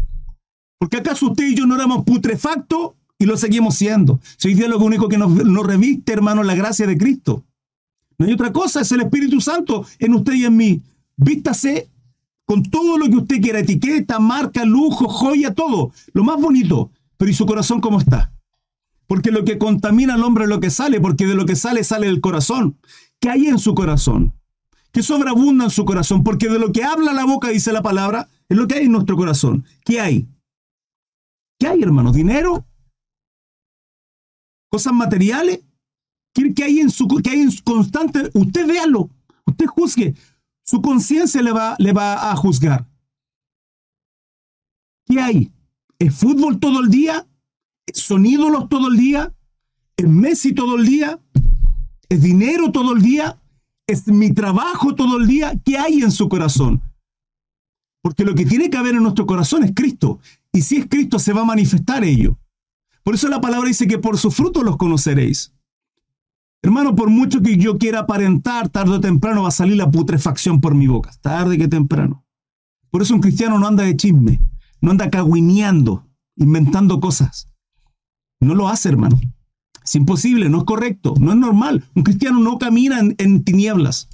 Porque 0.79 0.99
acaso 0.99 1.31
usted 1.31 1.47
y 1.47 1.55
yo 1.55 1.67
no 1.67 1.77
éramos 1.77 2.05
putrefactos 2.05 2.93
y 3.25 3.27
lo 3.27 3.39
seguimos 3.39 3.77
siendo. 3.77 4.21
Si 4.37 4.49
hoy 4.49 4.55
día 4.55 4.69
lo 4.69 4.79
único 4.79 5.09
que 5.09 5.17
nos, 5.17 5.33
nos 5.33 5.67
reviste, 5.67 6.13
hermano, 6.13 6.43
la 6.43 6.55
gracia 6.55 6.87
de 6.87 6.99
Cristo. 6.99 7.43
No 8.19 8.27
hay 8.27 8.35
otra 8.35 8.53
cosa, 8.53 8.83
es 8.83 8.93
el 8.93 9.01
Espíritu 9.01 9.41
Santo 9.41 9.87
en 9.99 10.13
usted 10.13 10.35
y 10.35 10.45
en 10.45 10.55
mí. 10.55 10.83
Vístase 11.17 11.89
con 12.45 12.63
todo 12.63 12.99
lo 12.99 13.09
que 13.09 13.17
usted 13.17 13.41
quiera, 13.41 13.61
etiqueta, 13.61 14.19
marca, 14.19 14.67
lujo, 14.67 15.09
joya, 15.09 15.55
todo. 15.55 15.91
Lo 16.13 16.23
más 16.23 16.39
bonito. 16.39 16.91
Pero 17.17 17.31
¿y 17.31 17.35
su 17.35 17.47
corazón 17.47 17.81
cómo 17.81 17.99
está? 17.99 18.31
Porque 19.07 19.31
lo 19.31 19.43
que 19.47 19.57
contamina 19.57 20.15
al 20.15 20.23
hombre 20.23 20.45
es 20.45 20.51
lo 20.51 20.61
que 20.61 20.69
sale, 20.69 21.01
porque 21.01 21.27
de 21.27 21.35
lo 21.35 21.47
que 21.47 21.57
sale 21.57 21.83
sale 21.83 22.09
el 22.09 22.21
corazón. 22.21 22.77
¿Qué 23.21 23.31
hay 23.31 23.47
en 23.47 23.59
su 23.59 23.75
corazón? 23.75 24.35
¿Qué 24.93 25.03
sobreabunda 25.03 25.65
en 25.65 25.71
su 25.71 25.87
corazón? 25.87 26.25
Porque 26.25 26.51
de 26.51 26.59
lo 26.59 26.73
que 26.73 26.85
habla 26.85 27.15
la 27.15 27.25
boca, 27.25 27.49
dice 27.49 27.73
la 27.73 27.81
palabra, 27.81 28.29
es 28.51 28.57
lo 28.59 28.69
que 28.69 28.75
hay 28.75 28.85
en 28.85 28.93
nuestro 28.93 29.17
corazón. 29.17 29.65
¿Qué 29.83 29.99
hay? 29.99 30.29
¿Qué 31.59 31.69
hay, 31.69 31.83
hermano? 31.83 32.13
¿Dinero? 32.13 32.67
¿Cosas 34.75 34.93
materiales? 34.93 35.61
¿Qué, 36.35 36.65
hay 36.65 36.81
en 36.81 36.91
su 36.91 37.07
qué 37.07 37.31
hay 37.31 37.43
en 37.43 37.53
constante? 37.63 38.29
Usted 38.35 38.67
véalo, 38.67 39.09
usted 39.47 39.67
juzgue. 39.67 40.17
Su 40.65 40.83
conciencia 40.83 41.41
le 41.43 41.53
va, 41.53 41.77
le 41.79 41.93
va 41.93 42.33
a 42.33 42.35
juzgar. 42.35 42.85
¿Qué 45.07 45.21
hay? 45.21 45.53
¿Es 46.01 46.13
fútbol 46.17 46.59
todo 46.59 46.81
el 46.81 46.91
día? 46.91 47.25
¿Son 47.93 48.27
ídolos 48.27 48.69
todo 48.69 48.89
el 48.89 48.97
día? 48.97 49.33
¿Es 49.97 50.09
Messi 50.09 50.53
todo 50.53 50.75
el 50.75 50.87
día? 50.87 51.21
¿Es 52.09 52.21
dinero 52.21 52.73
todo 52.73 52.97
el 52.97 53.01
día? 53.01 53.41
¿Es 53.87 54.09
mi 54.09 54.33
trabajo 54.33 54.97
todo 54.97 55.19
el 55.19 55.29
día? 55.29 55.53
¿Qué 55.65 55.79
hay 55.79 56.03
en 56.03 56.11
su 56.11 56.29
corazón? 56.29 56.83
Porque 58.03 58.25
lo 58.25 58.35
que 58.35 58.45
tiene 58.45 58.71
que 58.71 58.77
haber 58.77 58.97
en 58.97 59.05
nuestro 59.05 59.25
corazón 59.25 59.63
es 59.63 59.71
Cristo. 59.73 60.19
Y 60.53 60.63
si 60.63 60.79
es 60.79 60.89
Cristo, 60.89 61.21
se 61.21 61.33
va 61.33 61.43
a 61.43 61.45
manifestar 61.45 62.03
ello. 62.03 62.37
Por 63.05 63.15
eso 63.15 63.29
la 63.29 63.41
palabra 63.41 63.69
dice 63.69 63.87
que 63.87 63.99
por 63.99 64.19
su 64.19 64.33
fruto 64.33 64.65
los 64.65 64.77
conoceréis. 64.77 65.55
Hermano, 66.63 66.97
por 66.97 67.11
mucho 67.11 67.43
que 67.43 67.57
yo 67.57 67.79
quiera 67.79 68.01
aparentar, 68.01 68.71
tarde 68.71 68.95
o 68.95 69.01
temprano 69.01 69.43
va 69.43 69.49
a 69.49 69.53
salir 69.53 69.77
la 69.77 69.91
putrefacción 69.91 70.61
por 70.61 70.75
mi 70.75 70.89
boca. 70.89 71.13
Tarde 71.21 71.59
que 71.59 71.69
temprano. 71.69 72.25
Por 72.91 73.03
eso 73.03 73.15
un 73.15 73.21
cristiano 73.21 73.59
no 73.59 73.69
anda 73.69 73.85
de 73.85 73.97
chisme 73.97 74.41
no 74.85 74.91
anda 74.91 75.11
cagüineando, 75.11 76.07
inventando 76.37 77.01
cosas. 77.01 77.49
No 78.39 78.55
lo 78.55 78.69
hace, 78.69 78.91
hermano. 78.91 79.19
Es 79.83 79.95
imposible, 79.95 80.51
no 80.51 80.59
es 80.59 80.65
correcto, 80.65 81.15
no 81.19 81.33
es 81.33 81.39
normal. 81.39 81.89
Un 81.95 82.03
cristiano 82.03 82.39
no 82.39 82.59
camina 82.59 83.01
en, 83.01 83.45
tinieblas. 83.45 84.09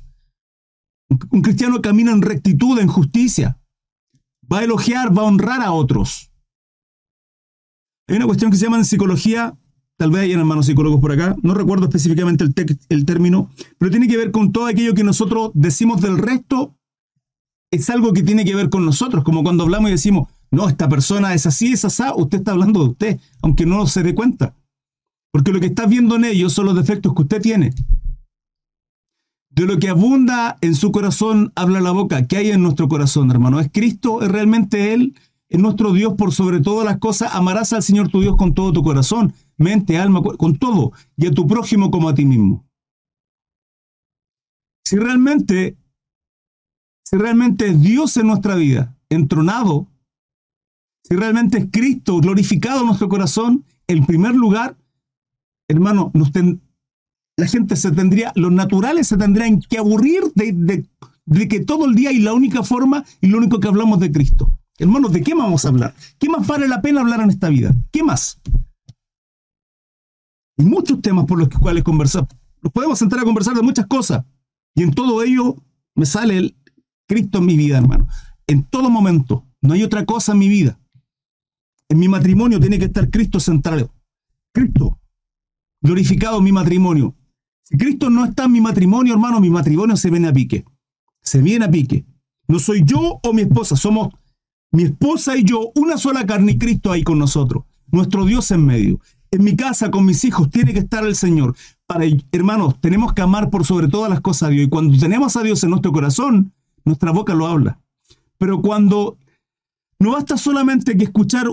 Un, 1.08 1.42
cristiano 1.42 1.82
camina 1.82 2.12
en 2.12 2.22
rectitud, 2.22 2.78
en 2.78 2.86
justicia. 2.86 3.60
Va 4.50 4.60
a 4.60 4.64
elogiar, 4.64 5.16
va 5.16 5.22
a 5.22 5.26
honrar 5.26 5.60
a 5.60 5.72
otros. 5.72 6.29
Hay 8.10 8.16
una 8.16 8.26
cuestión 8.26 8.50
que 8.50 8.56
se 8.56 8.64
llama 8.64 8.76
en 8.76 8.84
psicología, 8.84 9.56
tal 9.96 10.10
vez 10.10 10.22
hayan 10.22 10.40
hermanos 10.40 10.66
psicólogos 10.66 11.00
por 11.00 11.12
acá, 11.12 11.36
no 11.42 11.54
recuerdo 11.54 11.84
específicamente 11.84 12.44
el, 12.88 13.04
término, 13.04 13.52
pero 13.78 13.92
tiene 13.92 14.08
que 14.08 14.16
ver 14.16 14.32
con 14.32 14.50
todo 14.50 14.66
aquello 14.66 14.94
que 14.94 15.04
nosotros 15.04 15.52
decimos 15.54 16.00
del 16.00 16.18
resto, 16.18 16.74
es 17.70 17.88
algo 17.88 18.12
que 18.12 18.24
tiene 18.24 18.44
que 18.44 18.56
ver 18.56 18.68
con 18.68 18.84
nosotros, 18.84 19.22
como 19.22 19.44
cuando 19.44 19.62
hablamos 19.62 19.90
y 19.90 19.92
decimos, 19.92 20.28
no, 20.50 20.68
esta 20.68 20.88
persona 20.88 21.34
es 21.34 21.46
así, 21.46 21.72
es 21.72 21.84
así, 21.84 22.02
usted 22.16 22.38
está 22.38 22.50
hablando 22.50 22.80
de 22.80 22.90
usted, 22.90 23.20
aunque 23.42 23.64
no 23.64 23.86
se 23.86 24.02
dé 24.02 24.12
cuenta. 24.12 24.56
Porque 25.32 25.52
lo 25.52 25.60
que 25.60 25.66
está 25.66 25.86
viendo 25.86 26.16
en 26.16 26.24
ellos 26.24 26.52
son 26.52 26.66
los 26.66 26.74
defectos 26.74 27.14
que 27.14 27.22
usted 27.22 27.40
tiene. 27.40 27.72
De 29.50 29.66
lo 29.66 29.78
que 29.78 29.88
abunda 29.88 30.56
en 30.62 30.74
su 30.74 30.90
corazón 30.90 31.52
habla 31.54 31.80
la 31.80 31.92
boca. 31.92 32.26
¿Qué 32.26 32.38
hay 32.38 32.50
en 32.50 32.62
nuestro 32.64 32.88
corazón, 32.88 33.30
hermano? 33.30 33.60
¿Es 33.60 33.70
Cristo? 33.72 34.20
¿Es 34.20 34.28
realmente 34.28 34.92
Él? 34.92 35.14
¿Es 35.50 35.58
nuestro 35.58 35.92
Dios 35.92 36.14
por 36.14 36.32
sobre 36.32 36.60
todas 36.60 36.84
las 36.84 36.98
cosas? 36.98 37.34
Amarás 37.34 37.72
al 37.72 37.82
Señor 37.82 38.08
tu 38.08 38.20
Dios 38.20 38.36
con 38.36 38.54
todo 38.54 38.72
tu 38.72 38.84
corazón, 38.84 39.34
mente, 39.56 39.98
alma, 39.98 40.22
con 40.22 40.56
todo, 40.56 40.92
y 41.16 41.26
a 41.26 41.32
tu 41.32 41.48
prójimo 41.48 41.90
como 41.90 42.08
a 42.08 42.14
ti 42.14 42.24
mismo. 42.24 42.64
Si 44.84 44.96
realmente, 44.96 45.76
si 47.04 47.16
realmente 47.16 47.68
es 47.68 47.80
Dios 47.80 48.16
en 48.16 48.28
nuestra 48.28 48.54
vida, 48.54 48.96
entronado, 49.08 49.88
si 51.02 51.16
realmente 51.16 51.58
es 51.58 51.66
Cristo 51.72 52.18
glorificado 52.18 52.80
en 52.80 52.86
nuestro 52.86 53.08
corazón, 53.08 53.64
en 53.88 54.06
primer 54.06 54.36
lugar, 54.36 54.76
hermano, 55.68 56.12
la 57.36 57.46
gente 57.46 57.74
se 57.74 57.90
tendría, 57.90 58.32
los 58.36 58.52
naturales 58.52 59.08
se 59.08 59.16
tendrían 59.16 59.58
que 59.58 59.78
aburrir 59.78 60.22
de, 60.36 60.86
de 61.26 61.48
que 61.48 61.58
todo 61.58 61.86
el 61.86 61.96
día 61.96 62.12
y 62.12 62.20
la 62.20 62.34
única 62.34 62.62
forma 62.62 63.04
y 63.20 63.26
lo 63.26 63.38
único 63.38 63.58
que 63.58 63.66
hablamos 63.66 63.98
de 63.98 64.12
Cristo. 64.12 64.59
Hermanos, 64.80 65.12
¿de 65.12 65.20
qué 65.20 65.34
vamos 65.34 65.66
a 65.66 65.68
hablar? 65.68 65.94
¿Qué 66.18 66.26
más 66.30 66.46
vale 66.46 66.66
la 66.66 66.80
pena 66.80 67.02
hablar 67.02 67.20
en 67.20 67.28
esta 67.28 67.50
vida? 67.50 67.74
¿Qué 67.92 68.02
más? 68.02 68.40
Hay 70.56 70.64
muchos 70.64 71.02
temas 71.02 71.26
por 71.26 71.38
los 71.38 71.50
cuales 71.50 71.84
conversar. 71.84 72.26
Nos 72.62 72.72
podemos 72.72 72.98
sentar 72.98 73.20
a 73.20 73.24
conversar 73.24 73.54
de 73.54 73.60
muchas 73.60 73.86
cosas. 73.86 74.24
Y 74.74 74.82
en 74.82 74.92
todo 74.92 75.22
ello 75.22 75.54
me 75.94 76.06
sale 76.06 76.38
el 76.38 76.56
Cristo 77.06 77.40
en 77.40 77.44
mi 77.44 77.58
vida, 77.58 77.76
hermano. 77.76 78.08
En 78.46 78.62
todo 78.62 78.88
momento. 78.88 79.46
No 79.60 79.74
hay 79.74 79.82
otra 79.82 80.06
cosa 80.06 80.32
en 80.32 80.38
mi 80.38 80.48
vida. 80.48 80.80
En 81.90 81.98
mi 81.98 82.08
matrimonio 82.08 82.58
tiene 82.58 82.78
que 82.78 82.86
estar 82.86 83.10
Cristo 83.10 83.38
central. 83.38 83.90
Cristo, 84.54 84.98
glorificado 85.82 86.38
en 86.38 86.44
mi 86.44 86.52
matrimonio. 86.52 87.14
Si 87.64 87.76
Cristo 87.76 88.08
no 88.08 88.24
está 88.24 88.44
en 88.44 88.52
mi 88.52 88.62
matrimonio, 88.62 89.12
hermano, 89.12 89.40
mi 89.40 89.50
matrimonio 89.50 89.94
se 89.94 90.08
viene 90.08 90.28
a 90.28 90.32
pique. 90.32 90.64
Se 91.20 91.42
viene 91.42 91.66
a 91.66 91.70
pique. 91.70 92.06
No 92.48 92.58
soy 92.58 92.82
yo 92.82 93.20
o 93.22 93.32
mi 93.34 93.42
esposa, 93.42 93.76
somos 93.76 94.14
mi 94.72 94.84
esposa 94.84 95.36
y 95.36 95.44
yo, 95.44 95.72
una 95.74 95.96
sola 95.96 96.26
carne 96.26 96.52
y 96.52 96.58
Cristo 96.58 96.92
ahí 96.92 97.02
con 97.02 97.18
nosotros. 97.18 97.64
Nuestro 97.90 98.24
Dios 98.24 98.50
en 98.50 98.64
medio. 98.64 99.00
En 99.32 99.44
mi 99.44 99.56
casa, 99.56 99.90
con 99.90 100.04
mis 100.04 100.24
hijos, 100.24 100.50
tiene 100.50 100.72
que 100.72 100.80
estar 100.80 101.04
el 101.04 101.14
Señor. 101.14 101.56
Para, 101.86 102.04
hermanos, 102.32 102.80
tenemos 102.80 103.12
que 103.12 103.22
amar 103.22 103.50
por 103.50 103.64
sobre 103.64 103.88
todas 103.88 104.10
las 104.10 104.20
cosas 104.20 104.48
a 104.48 104.50
Dios. 104.50 104.66
Y 104.66 104.68
cuando 104.68 104.96
tenemos 104.98 105.36
a 105.36 105.42
Dios 105.42 105.62
en 105.64 105.70
nuestro 105.70 105.92
corazón, 105.92 106.52
nuestra 106.84 107.10
boca 107.10 107.34
lo 107.34 107.46
habla. 107.46 107.80
Pero 108.38 108.60
cuando 108.62 109.18
no 109.98 110.12
basta 110.12 110.36
solamente 110.36 110.96
que 110.96 111.04
escuchar 111.04 111.46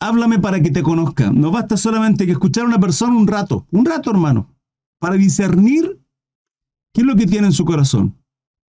háblame 0.00 0.38
para 0.38 0.60
que 0.60 0.70
te 0.70 0.82
conozca. 0.82 1.30
No 1.30 1.50
basta 1.50 1.76
solamente 1.76 2.26
que 2.26 2.32
escuchar 2.32 2.64
a 2.64 2.68
una 2.68 2.80
persona 2.80 3.16
un 3.16 3.26
rato, 3.26 3.66
un 3.70 3.84
rato 3.84 4.10
hermano, 4.10 4.54
para 4.98 5.16
discernir 5.16 6.00
qué 6.92 7.00
es 7.02 7.06
lo 7.06 7.16
que 7.16 7.26
tiene 7.26 7.48
en 7.48 7.52
su 7.52 7.64
corazón. 7.64 8.16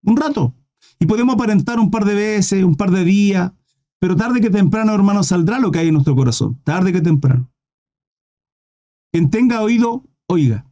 Un 0.02 0.16
rato. 0.16 0.54
Y 0.98 1.06
podemos 1.06 1.34
aparentar 1.34 1.78
un 1.78 1.90
par 1.90 2.04
de 2.04 2.14
veces, 2.14 2.64
un 2.64 2.74
par 2.74 2.90
de 2.90 3.04
días, 3.04 3.52
pero 3.98 4.16
tarde 4.16 4.40
que 4.40 4.50
temprano, 4.50 4.94
hermano, 4.94 5.22
saldrá 5.22 5.58
lo 5.58 5.70
que 5.70 5.78
hay 5.78 5.88
en 5.88 5.94
nuestro 5.94 6.16
corazón. 6.16 6.58
Tarde 6.64 6.92
que 6.92 7.00
temprano. 7.00 7.50
Quien 9.12 9.28
tenga 9.30 9.60
oído, 9.62 10.04
oiga. 10.26 10.66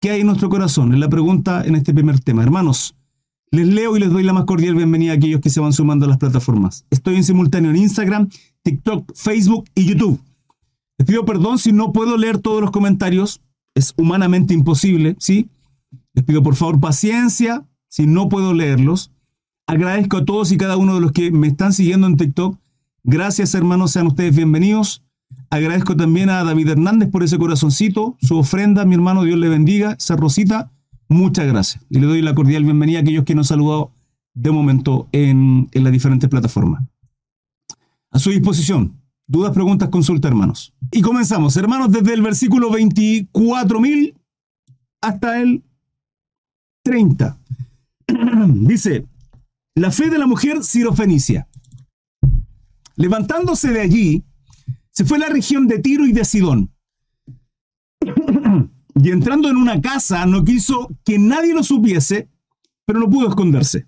¿Qué 0.00 0.10
hay 0.10 0.20
en 0.20 0.26
nuestro 0.26 0.48
corazón? 0.48 0.92
Es 0.92 0.98
la 0.98 1.08
pregunta 1.08 1.64
en 1.64 1.76
este 1.76 1.94
primer 1.94 2.20
tema. 2.20 2.42
Hermanos, 2.42 2.96
les 3.50 3.68
leo 3.68 3.96
y 3.96 4.00
les 4.00 4.10
doy 4.10 4.24
la 4.24 4.32
más 4.32 4.44
cordial 4.44 4.74
bienvenida 4.74 5.12
a 5.12 5.14
aquellos 5.14 5.40
que 5.40 5.50
se 5.50 5.60
van 5.60 5.72
sumando 5.72 6.04
a 6.06 6.08
las 6.08 6.18
plataformas. 6.18 6.84
Estoy 6.90 7.16
en 7.16 7.24
simultáneo 7.24 7.70
en 7.70 7.76
Instagram, 7.76 8.28
TikTok, 8.62 9.12
Facebook 9.14 9.64
y 9.74 9.86
YouTube. 9.86 10.20
Les 10.98 11.06
pido 11.06 11.24
perdón 11.24 11.58
si 11.58 11.72
no 11.72 11.92
puedo 11.92 12.16
leer 12.16 12.38
todos 12.38 12.60
los 12.60 12.70
comentarios. 12.70 13.40
Es 13.74 13.94
humanamente 13.96 14.52
imposible, 14.54 15.16
¿sí? 15.18 15.48
Les 16.14 16.24
pido 16.24 16.42
por 16.42 16.56
favor 16.56 16.80
paciencia 16.80 17.64
si 17.96 18.06
no 18.06 18.28
puedo 18.28 18.52
leerlos. 18.52 19.10
Agradezco 19.66 20.18
a 20.18 20.24
todos 20.26 20.52
y 20.52 20.58
cada 20.58 20.76
uno 20.76 20.96
de 20.96 21.00
los 21.00 21.12
que 21.12 21.30
me 21.30 21.46
están 21.46 21.72
siguiendo 21.72 22.06
en 22.06 22.18
TikTok. 22.18 22.58
Gracias 23.04 23.54
hermanos, 23.54 23.92
sean 23.92 24.06
ustedes 24.08 24.36
bienvenidos. 24.36 25.02
Agradezco 25.48 25.96
también 25.96 26.28
a 26.28 26.44
David 26.44 26.68
Hernández 26.68 27.08
por 27.08 27.22
ese 27.22 27.38
corazoncito, 27.38 28.18
su 28.20 28.36
ofrenda, 28.36 28.84
mi 28.84 28.96
hermano, 28.96 29.24
Dios 29.24 29.38
le 29.38 29.48
bendiga, 29.48 29.96
esa 29.98 30.14
rosita. 30.14 30.70
Muchas 31.08 31.46
gracias. 31.46 31.86
Y 31.88 31.98
le 31.98 32.06
doy 32.06 32.20
la 32.20 32.34
cordial 32.34 32.64
bienvenida 32.64 32.98
a 32.98 33.00
aquellos 33.00 33.24
que 33.24 33.34
nos 33.34 33.50
han 33.50 33.56
saludado 33.56 33.92
de 34.34 34.50
momento 34.50 35.08
en, 35.12 35.70
las 35.72 35.90
diferentes 35.90 36.28
plataformas. 36.28 36.84
A 38.10 38.18
su 38.18 38.28
disposición. 38.28 39.00
Dudas, 39.26 39.52
preguntas, 39.52 39.88
consulta, 39.88 40.28
hermanos. 40.28 40.74
Y 40.92 41.00
comenzamos, 41.00 41.56
hermanos, 41.56 41.90
desde 41.90 42.12
el 42.12 42.20
versículo 42.20 42.70
24.000 42.70 44.14
hasta 45.00 45.40
el 45.40 45.64
30. 46.82 47.38
Dice, 48.48 49.06
la 49.74 49.90
fe 49.90 50.10
de 50.10 50.18
la 50.18 50.26
mujer 50.26 50.62
sirofenicia. 50.62 51.48
Levantándose 52.96 53.72
de 53.72 53.80
allí, 53.80 54.24
se 54.90 55.04
fue 55.04 55.18
a 55.18 55.20
la 55.20 55.28
región 55.28 55.66
de 55.66 55.78
Tiro 55.78 56.06
y 56.06 56.12
de 56.12 56.24
Sidón. 56.24 56.72
y 58.94 59.10
entrando 59.10 59.50
en 59.50 59.56
una 59.56 59.80
casa, 59.80 60.24
no 60.26 60.44
quiso 60.44 60.88
que 61.04 61.18
nadie 61.18 61.52
lo 61.52 61.62
supiese, 61.62 62.30
pero 62.86 62.98
no 62.98 63.10
pudo 63.10 63.28
esconderse. 63.28 63.86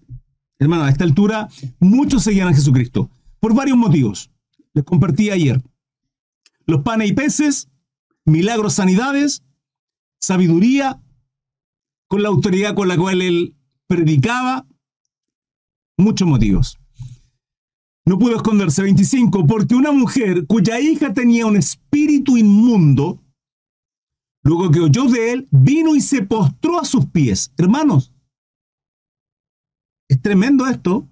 Hermano, 0.59 0.85
a 0.85 0.91
esta 0.91 1.05
altura, 1.05 1.49
muchos 1.79 2.25
seguían 2.25 2.49
a 2.49 2.55
Jesucristo, 2.55 3.11
por 3.41 3.55
varios 3.55 3.79
motivos. 3.79 4.31
Les 4.75 4.85
compartí 4.85 5.31
ayer. 5.31 5.63
Los 6.67 6.83
panes 6.83 7.09
y 7.09 7.13
peces, 7.15 7.69
milagros, 8.25 8.75
sanidades, 8.75 9.45
sabiduría, 10.21 11.01
con 12.09 12.23
la 12.23 12.29
autoridad 12.29 12.75
con 12.75 12.89
la 12.89 12.97
cual 12.97 13.23
él 13.23 13.55
predicaba, 13.89 14.67
muchos 15.97 16.29
motivos. 16.29 16.79
No 18.07 18.19
pudo 18.19 18.37
esconderse. 18.37 18.83
25. 18.83 19.47
Porque 19.47 19.75
una 19.75 19.93
mujer 19.93 20.47
cuya 20.47 20.81
hija 20.81 21.13
tenía 21.13 21.47
un 21.47 21.57
espíritu 21.57 22.37
inmundo, 22.37 23.23
luego 24.43 24.71
que 24.71 24.81
oyó 24.81 25.05
de 25.05 25.33
él, 25.33 25.49
vino 25.51 25.95
y 25.95 26.01
se 26.01 26.23
postró 26.23 26.81
a 26.81 26.85
sus 26.85 27.07
pies. 27.07 27.53
Hermanos, 27.59 28.13
es 30.09 30.23
tremendo 30.23 30.67
esto. 30.67 31.07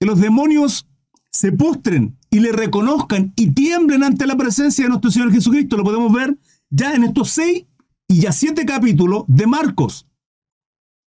Que 0.00 0.06
los 0.06 0.20
demonios 0.20 0.88
se 1.30 1.52
postren 1.52 2.18
y 2.30 2.40
le 2.40 2.52
reconozcan 2.52 3.32
y 3.36 3.50
tiemblen 3.52 4.02
ante 4.02 4.26
la 4.26 4.36
presencia 4.36 4.84
de 4.84 4.88
nuestro 4.88 5.10
Señor 5.10 5.32
Jesucristo. 5.32 5.76
Lo 5.76 5.84
podemos 5.84 6.12
ver 6.12 6.38
ya 6.70 6.94
en 6.94 7.04
estos 7.04 7.30
seis 7.30 7.66
y 8.08 8.20
ya 8.20 8.32
siete 8.32 8.64
capítulos 8.64 9.24
de 9.28 9.46
Marcos. 9.46 10.06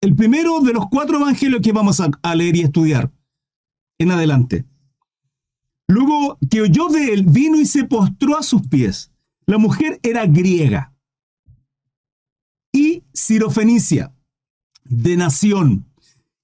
El 0.02 0.16
primero 0.16 0.62
de 0.62 0.74
los 0.74 0.88
cuatro 0.90 1.18
evangelios 1.20 1.62
que 1.62 1.72
vamos 1.72 2.00
a, 2.00 2.36
leer 2.36 2.56
y 2.56 2.62
estudiar 2.62 3.12
en 4.00 4.10
adelante. 4.10 4.66
Luego 5.88 6.40
que 6.50 6.62
oyó 6.62 6.88
de 6.88 7.14
él, 7.14 7.26
vino 7.28 7.60
y 7.60 7.68
se 7.68 7.84
postró 7.84 8.36
a 8.36 8.42
sus 8.42 8.68
pies. 8.68 9.12
La 9.46 9.60
mujer 9.60 10.00
era 10.02 10.26
griega 10.26 10.96
y 12.74 13.04
sirofenicia, 13.14 14.16
de 14.86 15.18
nación, 15.18 15.86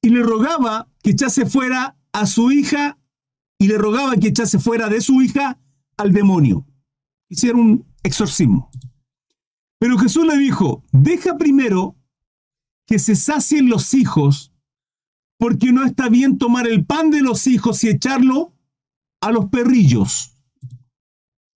y 0.01 0.09
le 0.09 0.21
rogaba 0.21 0.87
que 1.01 1.11
echase 1.11 1.45
fuera 1.45 1.97
a 2.11 2.27
su 2.27 2.51
hija, 2.51 2.99
y 3.57 3.67
le 3.67 3.77
rogaba 3.79 4.17
que 4.17 4.27
echase 4.27 4.59
fuera 4.59 4.87
de 4.87 5.01
su 5.01 5.21
hija 5.21 5.59
al 5.97 6.13
demonio. 6.13 6.67
Hicieron 7.27 7.61
un 7.61 7.85
exorcismo. 8.03 8.69
Pero 9.79 9.97
Jesús 9.97 10.27
le 10.27 10.37
dijo, 10.37 10.83
deja 10.91 11.37
primero 11.37 11.96
que 12.87 12.97
se 12.97 13.15
sacien 13.15 13.69
los 13.69 13.93
hijos 13.93 14.53
porque 15.37 15.71
no 15.71 15.83
está 15.83 16.09
bien 16.09 16.39
tomar 16.39 16.67
el 16.67 16.85
pan 16.85 17.11
de 17.11 17.21
los 17.21 17.45
hijos 17.45 17.83
y 17.83 17.89
echarlo 17.89 18.53
a 19.21 19.31
los 19.31 19.49
perrillos. 19.49 20.35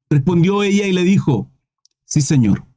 Respondió 0.09 0.61
ella 0.61 0.85
y 0.85 0.91
le 0.91 1.03
dijo, 1.03 1.49
sí 2.05 2.21
señor. 2.21 2.67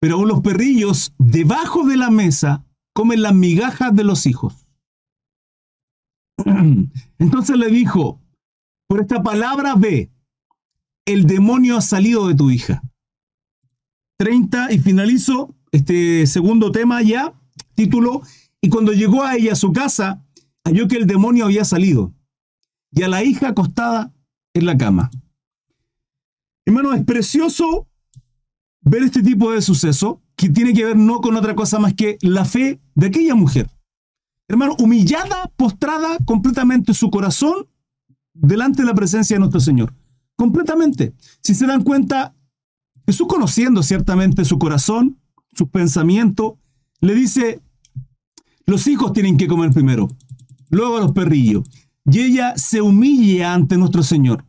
Pero 0.00 0.16
aún 0.16 0.28
los 0.28 0.42
perrillos 0.42 1.14
debajo 1.18 1.86
de 1.86 1.96
la 1.96 2.10
mesa 2.10 2.64
comen 2.92 3.22
las 3.22 3.34
migajas 3.34 3.94
de 3.96 4.04
los 4.04 4.26
hijos. 4.26 4.66
Entonces 7.18 7.56
le 7.56 7.68
dijo, 7.68 8.20
por 8.86 9.00
esta 9.00 9.22
palabra 9.22 9.74
ve, 9.76 10.10
el 11.06 11.26
demonio 11.26 11.78
ha 11.78 11.80
salido 11.80 12.28
de 12.28 12.34
tu 12.34 12.50
hija. 12.50 12.82
30 14.18 14.72
y 14.72 14.78
finalizo 14.78 15.54
este 15.72 16.26
segundo 16.26 16.72
tema 16.72 17.02
ya, 17.02 17.32
título, 17.74 18.22
y 18.60 18.68
cuando 18.68 18.92
llegó 18.92 19.22
a 19.22 19.36
ella 19.36 19.52
a 19.52 19.56
su 19.56 19.72
casa, 19.72 20.24
halló 20.64 20.88
que 20.88 20.96
el 20.96 21.06
demonio 21.06 21.46
había 21.46 21.64
salido 21.64 22.12
y 22.92 23.02
a 23.02 23.08
la 23.08 23.22
hija 23.22 23.48
acostada 23.48 24.12
en 24.54 24.66
la 24.66 24.76
cama. 24.76 25.10
Hermano, 26.66 26.92
es 26.92 27.04
precioso 27.04 27.88
ver 28.82 29.02
este 29.02 29.22
tipo 29.22 29.52
de 29.52 29.62
suceso 29.62 30.22
que 30.36 30.48
tiene 30.48 30.72
que 30.72 30.84
ver 30.84 30.96
no 30.96 31.20
con 31.20 31.36
otra 31.36 31.54
cosa 31.54 31.78
más 31.78 31.94
que 31.94 32.18
la 32.22 32.44
fe 32.44 32.80
de 32.94 33.06
aquella 33.06 33.34
mujer. 33.34 33.70
Hermano, 34.48 34.74
humillada, 34.78 35.52
postrada 35.56 36.18
completamente 36.24 36.94
su 36.94 37.10
corazón 37.10 37.68
delante 38.32 38.82
de 38.82 38.88
la 38.88 38.94
presencia 38.94 39.36
de 39.36 39.40
nuestro 39.40 39.60
Señor. 39.60 39.94
Completamente. 40.36 41.14
Si 41.42 41.54
se 41.54 41.66
dan 41.66 41.84
cuenta, 41.84 42.34
Jesús 43.06 43.28
conociendo 43.28 43.82
ciertamente 43.82 44.44
su 44.44 44.58
corazón, 44.58 45.19
sus 45.60 45.68
pensamientos, 45.68 46.54
le 47.02 47.14
dice, 47.14 47.60
los 48.64 48.86
hijos 48.86 49.12
tienen 49.12 49.36
que 49.36 49.46
comer 49.46 49.72
primero, 49.72 50.08
luego 50.70 50.98
los 50.98 51.12
perrillos. 51.12 51.68
Y 52.10 52.20
ella 52.20 52.56
se 52.56 52.80
humilla 52.80 53.52
ante 53.52 53.76
nuestro 53.76 54.02
Señor. 54.02 54.46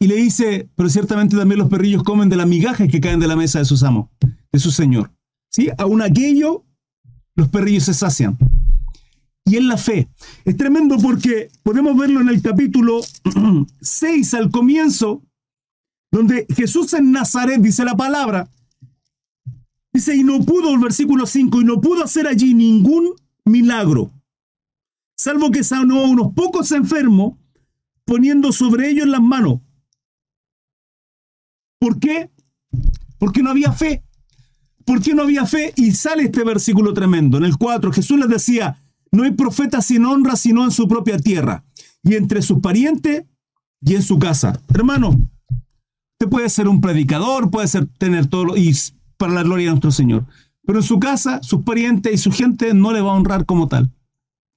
Y 0.00 0.08
le 0.08 0.16
dice, 0.16 0.68
pero 0.74 0.88
ciertamente 0.88 1.36
también 1.36 1.60
los 1.60 1.68
perrillos 1.68 2.02
comen 2.02 2.28
de 2.28 2.36
las 2.36 2.48
migajas 2.48 2.88
que 2.88 3.00
caen 3.00 3.20
de 3.20 3.28
la 3.28 3.36
mesa 3.36 3.60
de 3.60 3.64
sus 3.64 3.84
amos, 3.84 4.08
de 4.50 4.58
su 4.58 4.72
Señor. 4.72 5.12
¿Sí? 5.48 5.68
Aún 5.78 6.02
aquello, 6.02 6.64
los 7.36 7.48
perrillos 7.48 7.84
se 7.84 7.94
sacian. 7.94 8.36
Y 9.44 9.56
en 9.56 9.68
la 9.68 9.76
fe. 9.76 10.08
Es 10.44 10.56
tremendo 10.56 10.98
porque 10.98 11.50
podemos 11.62 11.96
verlo 11.96 12.20
en 12.20 12.28
el 12.28 12.42
capítulo 12.42 13.00
6 13.80 14.34
al 14.34 14.50
comienzo, 14.50 15.22
donde 16.10 16.46
Jesús 16.54 16.94
en 16.94 17.12
Nazaret 17.12 17.60
dice 17.60 17.84
la 17.84 17.96
palabra. 17.96 18.50
Dice, 19.98 20.14
y 20.14 20.22
no 20.22 20.38
pudo, 20.42 20.72
el 20.72 20.78
versículo 20.78 21.26
5, 21.26 21.60
y 21.60 21.64
no 21.64 21.80
pudo 21.80 22.04
hacer 22.04 22.28
allí 22.28 22.54
ningún 22.54 23.16
milagro, 23.44 24.12
salvo 25.16 25.50
que 25.50 25.64
sanó 25.64 25.98
a 26.04 26.08
unos 26.08 26.34
pocos 26.34 26.70
enfermos 26.70 27.36
poniendo 28.04 28.52
sobre 28.52 28.90
ellos 28.90 29.08
las 29.08 29.20
manos. 29.20 29.58
¿Por 31.80 31.98
qué? 31.98 32.30
Porque 33.18 33.42
no 33.42 33.50
había 33.50 33.72
fe. 33.72 34.04
¿Por 34.84 35.02
qué 35.02 35.16
no 35.16 35.22
había 35.22 35.46
fe? 35.46 35.72
Y 35.74 35.90
sale 35.90 36.26
este 36.26 36.44
versículo 36.44 36.94
tremendo. 36.94 37.36
En 37.36 37.44
el 37.44 37.56
4 37.56 37.90
Jesús 37.90 38.20
les 38.20 38.28
decía, 38.28 38.80
no 39.10 39.24
hay 39.24 39.32
profeta 39.32 39.82
sin 39.82 40.04
honra 40.04 40.36
sino 40.36 40.62
en 40.62 40.70
su 40.70 40.86
propia 40.86 41.18
tierra 41.18 41.64
y 42.04 42.14
entre 42.14 42.40
sus 42.42 42.60
parientes 42.60 43.24
y 43.80 43.96
en 43.96 44.04
su 44.04 44.20
casa. 44.20 44.62
Hermano, 44.72 45.08
usted 45.08 46.30
puede 46.30 46.48
ser 46.50 46.68
un 46.68 46.80
predicador, 46.80 47.50
puede 47.50 47.66
ser 47.66 47.88
tener 47.98 48.26
todo 48.26 48.56
y 48.56 48.76
para 49.18 49.34
la 49.34 49.42
gloria 49.42 49.66
de 49.66 49.72
nuestro 49.72 49.90
Señor. 49.90 50.26
Pero 50.64 50.78
en 50.78 50.84
su 50.84 50.98
casa, 50.98 51.42
sus 51.42 51.62
parientes 51.62 52.12
y 52.12 52.18
su 52.18 52.30
gente 52.30 52.72
no 52.72 52.92
le 52.92 53.00
va 53.00 53.10
a 53.12 53.14
honrar 53.14 53.44
como 53.44 53.68
tal. 53.68 53.92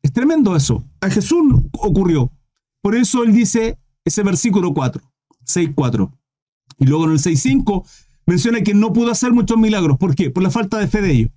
Es 0.01 0.13
tremendo 0.13 0.55
eso. 0.55 0.83
A 1.01 1.09
Jesús 1.09 1.41
ocurrió. 1.73 2.31
Por 2.81 2.95
eso 2.95 3.23
él 3.23 3.33
dice 3.33 3.77
ese 4.05 4.23
versículo 4.23 4.73
4, 4.73 5.01
6.4. 5.45 6.11
Y 6.79 6.85
luego 6.85 7.05
en 7.05 7.11
el 7.11 7.19
6.5 7.19 7.87
menciona 8.25 8.61
que 8.61 8.73
no 8.73 8.93
pudo 8.93 9.11
hacer 9.11 9.31
muchos 9.33 9.57
milagros. 9.57 9.97
¿Por 9.97 10.15
qué? 10.15 10.31
Por 10.31 10.43
la 10.43 10.49
falta 10.49 10.79
de 10.79 10.87
fe 10.87 11.01
de 11.01 11.11
ellos. 11.11 11.31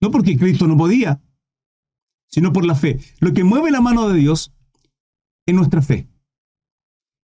No 0.00 0.10
porque 0.10 0.36
Cristo 0.36 0.66
no 0.66 0.76
podía, 0.76 1.20
sino 2.28 2.52
por 2.52 2.64
la 2.64 2.74
fe. 2.74 3.00
Lo 3.20 3.32
que 3.32 3.44
mueve 3.44 3.70
la 3.70 3.80
mano 3.80 4.08
de 4.08 4.18
Dios 4.18 4.52
es 5.46 5.54
nuestra 5.54 5.82
fe. 5.82 6.08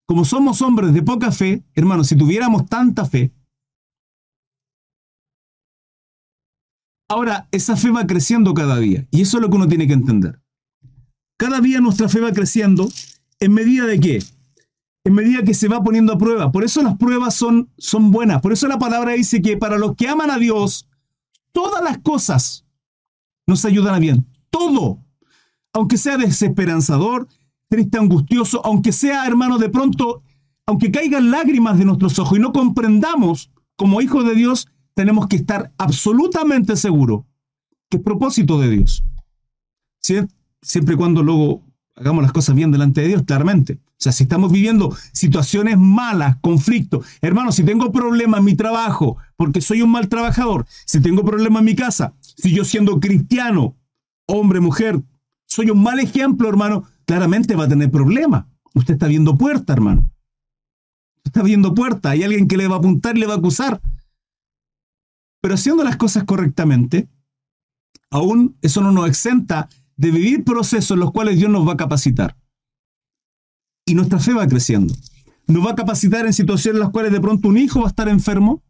Como 0.05 0.25
somos 0.25 0.61
hombres 0.61 0.93
de 0.93 1.01
poca 1.01 1.31
fe, 1.31 1.63
hermanos, 1.73 2.07
si 2.07 2.15
tuviéramos 2.15 2.65
tanta 2.65 3.05
fe, 3.05 3.31
Ahora, 7.09 7.47
esa 7.51 7.75
fe 7.75 7.89
va 7.89 8.05
creciendo 8.05 8.53
cada 8.53 8.77
día 8.77 9.07
y 9.09 9.21
eso 9.21 9.37
es 9.37 9.41
lo 9.41 9.49
que 9.49 9.55
uno 9.55 9.67
tiene 9.67 9.87
que 9.87 9.93
entender. 9.93 10.39
Cada 11.37 11.59
día 11.59 11.81
nuestra 11.81 12.07
fe 12.07 12.19
va 12.19 12.31
creciendo 12.31 12.87
en 13.39 13.53
medida 13.53 13.85
de 13.85 13.99
qué? 13.99 14.23
En 15.03 15.15
medida 15.15 15.43
que 15.43 15.55
se 15.55 15.67
va 15.67 15.83
poniendo 15.83 16.13
a 16.13 16.17
prueba. 16.19 16.51
Por 16.51 16.63
eso 16.63 16.83
las 16.83 16.97
pruebas 16.97 17.33
son, 17.33 17.71
son 17.79 18.11
buenas. 18.11 18.41
Por 18.41 18.53
eso 18.53 18.67
la 18.67 18.77
palabra 18.77 19.13
dice 19.13 19.41
que 19.41 19.57
para 19.57 19.79
los 19.79 19.95
que 19.95 20.07
aman 20.07 20.29
a 20.29 20.37
Dios, 20.37 20.87
todas 21.51 21.83
las 21.83 21.97
cosas 21.97 22.65
nos 23.47 23.65
ayudan 23.65 23.95
a 23.95 23.99
bien. 23.99 24.27
Todo. 24.51 25.03
Aunque 25.73 25.97
sea 25.97 26.17
desesperanzador, 26.17 27.27
triste, 27.69 27.97
angustioso, 27.97 28.63
aunque 28.63 28.91
sea, 28.91 29.25
hermano, 29.25 29.57
de 29.57 29.69
pronto, 29.69 30.21
aunque 30.67 30.91
caigan 30.91 31.31
lágrimas 31.31 31.79
de 31.79 31.85
nuestros 31.85 32.19
ojos 32.19 32.37
y 32.37 32.41
no 32.41 32.51
comprendamos 32.51 33.49
como 33.75 34.01
hijos 34.01 34.25
de 34.25 34.35
Dios 34.35 34.67
tenemos 34.99 35.27
que 35.27 35.37
estar 35.37 35.71
absolutamente 35.77 36.75
seguros 36.75 37.23
que 37.89 37.95
es 37.95 38.03
propósito 38.03 38.59
de 38.59 38.69
Dios. 38.69 39.05
Siempre 40.01 40.95
y 40.95 40.97
cuando 40.97 41.23
luego 41.23 41.63
hagamos 41.95 42.21
las 42.21 42.33
cosas 42.33 42.53
bien 42.53 42.69
delante 42.69 42.99
de 42.99 43.07
Dios, 43.07 43.23
claramente. 43.23 43.79
O 43.81 43.95
sea, 43.95 44.11
si 44.11 44.23
estamos 44.23 44.51
viviendo 44.51 44.93
situaciones 45.13 45.77
malas, 45.77 46.35
conflictos, 46.41 47.05
hermano, 47.21 47.53
si 47.53 47.63
tengo 47.63 47.93
problemas 47.93 48.39
en 48.39 48.43
mi 48.43 48.55
trabajo 48.55 49.15
porque 49.37 49.61
soy 49.61 49.81
un 49.81 49.89
mal 49.89 50.09
trabajador, 50.09 50.65
si 50.85 50.99
tengo 50.99 51.23
problemas 51.23 51.61
en 51.61 51.65
mi 51.67 51.75
casa, 51.75 52.13
si 52.19 52.53
yo 52.53 52.65
siendo 52.65 52.99
cristiano, 52.99 53.77
hombre, 54.25 54.59
mujer, 54.59 55.01
soy 55.45 55.69
un 55.69 55.81
mal 55.81 56.01
ejemplo, 56.01 56.49
hermano, 56.49 56.83
claramente 57.05 57.55
va 57.55 57.63
a 57.63 57.69
tener 57.69 57.89
problemas. 57.89 58.47
Usted 58.73 58.95
está 58.95 59.07
viendo 59.07 59.37
puerta, 59.37 59.71
hermano. 59.71 60.11
está 61.23 61.39
abriendo 61.39 61.73
puertas, 61.73 62.11
hay 62.11 62.23
alguien 62.23 62.49
que 62.49 62.57
le 62.57 62.67
va 62.67 62.75
a 62.75 62.79
apuntar 62.79 63.15
y 63.15 63.21
le 63.21 63.27
va 63.27 63.35
a 63.35 63.37
acusar. 63.37 63.79
Pero 65.41 65.55
haciendo 65.55 65.83
las 65.83 65.97
cosas 65.97 66.23
correctamente, 66.23 67.07
aún 68.11 68.57
eso 68.61 68.81
no 68.81 68.91
nos 68.91 69.07
exenta 69.07 69.69
de 69.95 70.11
vivir 70.11 70.43
procesos 70.43 70.91
en 70.91 70.99
los 70.99 71.11
cuales 71.11 71.37
Dios 71.37 71.49
nos 71.49 71.67
va 71.67 71.73
a 71.73 71.77
capacitar. 71.77 72.37
Y 73.85 73.95
nuestra 73.95 74.19
fe 74.19 74.33
va 74.33 74.47
creciendo. 74.47 74.93
Nos 75.47 75.65
va 75.65 75.71
a 75.71 75.75
capacitar 75.75 76.25
en 76.25 76.33
situaciones 76.33 76.77
en 76.77 76.83
las 76.83 76.91
cuales 76.91 77.11
de 77.11 77.19
pronto 77.19 77.47
un 77.47 77.57
hijo 77.57 77.79
va 77.81 77.87
a 77.87 77.89
estar 77.89 78.07
enfermo, 78.07 78.63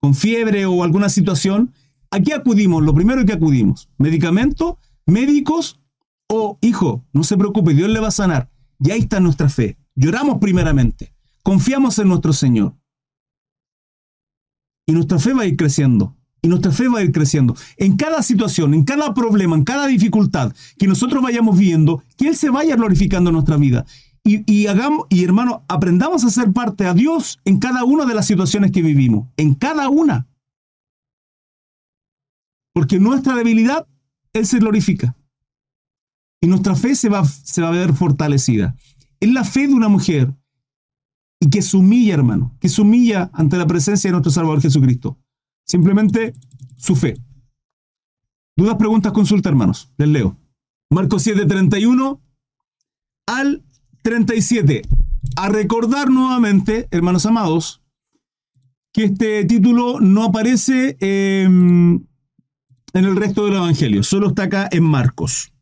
con 0.00 0.14
fiebre 0.14 0.64
o 0.66 0.82
alguna 0.82 1.08
situación. 1.08 1.74
¿A 2.10 2.20
qué 2.20 2.34
acudimos? 2.34 2.82
Lo 2.82 2.94
primero 2.94 3.24
que 3.24 3.32
acudimos, 3.32 3.88
medicamentos, 3.98 4.76
médicos 5.06 5.78
o 6.28 6.58
hijo, 6.62 7.04
no 7.12 7.22
se 7.22 7.36
preocupe, 7.36 7.74
Dios 7.74 7.90
le 7.90 8.00
va 8.00 8.08
a 8.08 8.12
sanar. 8.12 8.50
Y 8.78 8.92
ahí 8.92 9.00
está 9.00 9.20
nuestra 9.20 9.48
fe. 9.48 9.76
Lloramos 9.94 10.38
primeramente, 10.38 11.14
confiamos 11.42 11.98
en 11.98 12.08
nuestro 12.08 12.32
Señor. 12.32 12.79
Y 14.90 14.92
nuestra 14.92 15.20
fe 15.20 15.32
va 15.34 15.42
a 15.42 15.46
ir 15.46 15.56
creciendo. 15.56 16.16
Y 16.42 16.48
nuestra 16.48 16.72
fe 16.72 16.88
va 16.88 16.98
a 16.98 17.04
ir 17.04 17.12
creciendo. 17.12 17.54
En 17.76 17.96
cada 17.96 18.24
situación, 18.24 18.74
en 18.74 18.82
cada 18.82 19.14
problema, 19.14 19.54
en 19.54 19.62
cada 19.62 19.86
dificultad 19.86 20.52
que 20.78 20.88
nosotros 20.88 21.22
vayamos 21.22 21.56
viendo, 21.56 22.02
que 22.16 22.26
Él 22.26 22.34
se 22.34 22.50
vaya 22.50 22.74
glorificando 22.74 23.30
en 23.30 23.34
nuestra 23.34 23.56
vida. 23.56 23.86
Y, 24.24 24.66
hagamos, 24.66 25.06
y 25.08 25.22
hermano, 25.22 25.64
aprendamos 25.68 26.24
a 26.24 26.30
ser 26.30 26.52
parte 26.52 26.86
a 26.86 26.94
Dios 26.94 27.38
en 27.44 27.60
cada 27.60 27.84
una 27.84 28.04
de 28.04 28.14
las 28.14 28.26
situaciones 28.26 28.72
que 28.72 28.82
vivimos. 28.82 29.28
En 29.36 29.54
cada 29.54 29.88
una. 29.88 30.26
Porque 32.74 32.98
nuestra 32.98 33.36
debilidad, 33.36 33.86
Él 34.32 34.44
se 34.44 34.58
glorifica. 34.58 35.16
Y 36.40 36.48
nuestra 36.48 36.74
fe 36.74 36.96
se 36.96 37.08
va, 37.08 37.24
se 37.24 37.62
va 37.62 37.68
a 37.68 37.70
ver 37.70 37.94
fortalecida. 37.94 38.74
Es 39.20 39.30
la 39.30 39.44
fe 39.44 39.68
de 39.68 39.74
una 39.74 39.88
mujer 39.88 40.34
y 41.40 41.48
que 41.48 41.62
se 41.62 41.76
humilla, 41.76 42.14
hermano, 42.14 42.54
que 42.60 42.68
se 42.68 42.82
humilla 42.82 43.30
ante 43.32 43.56
la 43.56 43.66
presencia 43.66 44.08
de 44.08 44.12
nuestro 44.12 44.30
Salvador 44.30 44.60
Jesucristo. 44.60 45.18
Simplemente 45.66 46.34
su 46.76 46.94
fe. 46.94 47.16
Dudas, 48.56 48.76
preguntas, 48.76 49.12
consulta, 49.12 49.48
hermanos. 49.48 49.90
Les 49.96 50.08
leo. 50.08 50.36
Marcos 50.90 51.22
7, 51.22 51.46
31 51.46 52.20
al 53.26 53.64
37. 54.02 54.82
A 55.36 55.48
recordar 55.48 56.10
nuevamente, 56.10 56.88
hermanos 56.90 57.24
amados, 57.24 57.82
que 58.92 59.04
este 59.04 59.44
título 59.44 60.00
no 60.00 60.24
aparece 60.24 60.96
en 61.00 62.06
el 62.92 63.16
resto 63.16 63.46
del 63.46 63.54
Evangelio, 63.54 64.02
solo 64.02 64.28
está 64.28 64.42
acá 64.44 64.68
en 64.72 64.82
Marcos. 64.82 65.52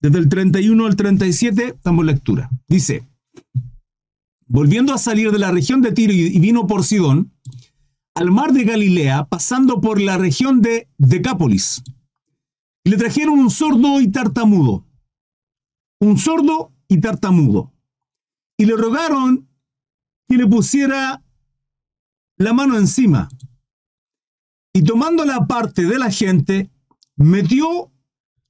Desde 0.00 0.18
el 0.18 0.28
31 0.28 0.86
al 0.86 0.94
37 0.94 1.78
damos 1.82 2.04
lectura. 2.04 2.50
Dice, 2.68 3.08
volviendo 4.46 4.94
a 4.94 4.98
salir 4.98 5.30
de 5.30 5.38
la 5.38 5.50
región 5.50 5.82
de 5.82 5.92
Tiro 5.92 6.12
y 6.12 6.38
vino 6.38 6.66
por 6.66 6.84
Sidón, 6.84 7.32
al 8.14 8.30
mar 8.30 8.52
de 8.52 8.64
Galilea, 8.64 9.26
pasando 9.26 9.80
por 9.80 10.00
la 10.00 10.16
región 10.16 10.62
de 10.62 10.88
Decápolis. 10.96 11.82
Y 12.82 12.90
le 12.90 12.96
trajeron 12.96 13.38
un 13.38 13.50
sordo 13.50 14.00
y 14.00 14.10
tartamudo. 14.10 14.86
Un 16.00 16.16
sordo 16.16 16.72
y 16.88 17.00
tartamudo. 17.00 17.72
Y 18.56 18.64
le 18.64 18.76
rogaron 18.76 19.48
que 20.28 20.36
le 20.36 20.46
pusiera 20.46 21.22
la 22.38 22.52
mano 22.52 22.78
encima. 22.78 23.28
Y 24.72 24.82
tomando 24.82 25.24
la 25.24 25.46
parte 25.46 25.84
de 25.84 25.98
la 25.98 26.10
gente, 26.10 26.70
metió 27.16 27.92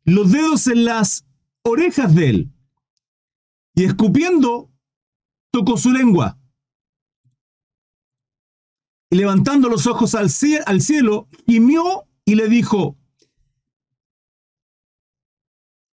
los 0.05 0.31
dedos 0.31 0.67
en 0.69 0.85
las 0.85 1.27
orejas 1.63 2.15
de 2.15 2.31
él. 2.31 2.53
Y 3.75 3.85
escupiendo, 3.85 4.71
tocó 5.57 5.79
su 5.79 5.90
lengua 5.90 6.38
y 9.11 9.16
levantando 9.16 9.71
los 9.71 9.87
ojos 9.87 10.14
al, 10.14 10.29
cielo, 10.29 11.29
gimió 11.47 12.07
y 12.27 12.35
le 12.35 12.47
dijo, 12.47 12.99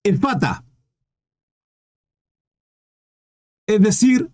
Efata, 0.03 0.65
es 3.67 3.79
decir, 3.79 4.31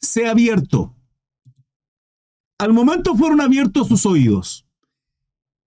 se 0.00 0.26
ha 0.26 0.32
abierto. 0.32 0.96
Al 2.58 2.72
momento 2.72 3.14
fueron 3.14 3.40
abiertos 3.40 3.86
sus 3.86 4.04
oídos 4.04 4.66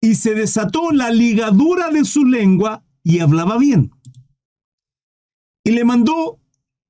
y 0.01 0.15
se 0.15 0.35
desató 0.35 0.91
la 0.91 1.11
ligadura 1.11 1.91
de 1.91 2.07
su 2.07 2.25
lengua 2.25 2.83
y 3.03 3.19
hablaba 3.19 3.59
bien. 3.59 3.91
Y 5.65 5.73
le 5.73 5.85
mandó 5.85 6.41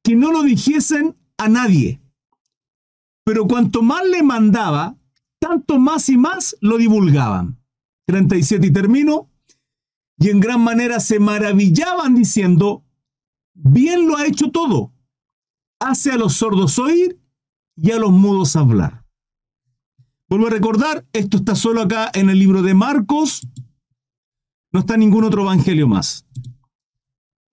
que 0.05 0.15
no 0.15 0.31
lo 0.31 0.45
dijesen 0.45 1.17
a 1.39 1.49
nadie. 1.49 2.01
Pero 3.25 3.47
cuanto 3.47 3.83
más 3.83 4.07
le 4.07 4.23
mandaba, 4.23 4.97
tanto 5.39 5.79
más 5.79 6.09
y 6.09 6.17
más 6.17 6.57
lo 6.61 6.79
divulgaban. 6.79 7.59
37 8.07 8.69
y 8.69 8.73
termino. 8.73 9.31
Y 10.19 10.31
en 10.31 10.41
gran 10.41 10.61
manera 10.61 11.01
se 11.01 11.19
maravillaban 11.19 12.15
diciendo, 12.15 12.85
bien 13.53 14.07
lo 14.07 14.17
ha 14.17 14.27
hecho 14.27 14.51
todo. 14.51 14.93
Hace 15.79 16.13
a 16.13 16.17
los 16.17 16.35
sordos 16.35 16.79
oír 16.79 17.21
y 17.77 17.91
a 17.91 17.99
los 17.99 18.13
mudos 18.13 18.57
hablar. 18.57 19.05
Vuelvo 20.29 20.47
a 20.47 20.51
recordar, 20.51 21.07
esto 21.13 21.37
está 21.37 21.55
solo 21.55 21.83
acá 21.83 22.11
en 22.15 22.31
el 22.31 22.39
libro 22.39 22.63
de 22.63 22.75
Marcos. 22.75 23.47
No 24.73 24.81
está 24.81 24.95
en 24.95 25.01
ningún 25.01 25.25
otro 25.25 25.43
evangelio 25.43 25.87
más. 25.87 26.27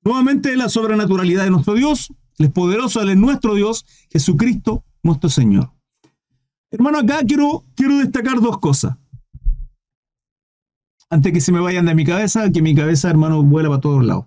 Nuevamente 0.03 0.55
la 0.57 0.69
sobrenaturalidad 0.69 1.43
de 1.43 1.51
nuestro 1.51 1.75
Dios, 1.75 2.13
Él 2.39 2.47
es 2.47 2.51
poderoso, 2.51 3.01
Él 3.01 3.09
es 3.09 3.17
nuestro 3.17 3.55
Dios, 3.55 3.85
Jesucristo, 4.11 4.83
nuestro 5.03 5.29
Señor. 5.29 5.71
Hermano, 6.71 6.99
acá 6.99 7.19
quiero, 7.25 7.63
quiero 7.75 7.97
destacar 7.97 8.41
dos 8.41 8.57
cosas. 8.57 8.97
Antes 11.09 11.31
que 11.31 11.41
se 11.41 11.51
me 11.51 11.59
vayan 11.59 11.85
de 11.85 11.93
mi 11.93 12.05
cabeza, 12.05 12.51
que 12.51 12.61
mi 12.61 12.73
cabeza, 12.73 13.09
hermano, 13.09 13.43
vuela 13.43 13.69
para 13.69 13.81
todos 13.81 14.03
lados. 14.03 14.25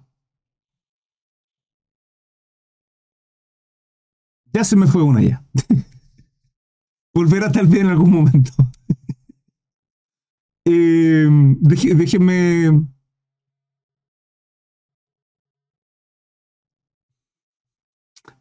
Ya 4.52 4.62
se 4.64 4.76
me 4.76 4.86
fue 4.86 5.02
una 5.02 5.20
ya. 5.20 5.44
Volverá 7.14 7.50
tal 7.50 7.66
vez 7.66 7.80
en 7.80 7.88
algún 7.88 8.10
momento. 8.10 8.52
eh, 10.64 11.26
déjenme. 11.60 12.86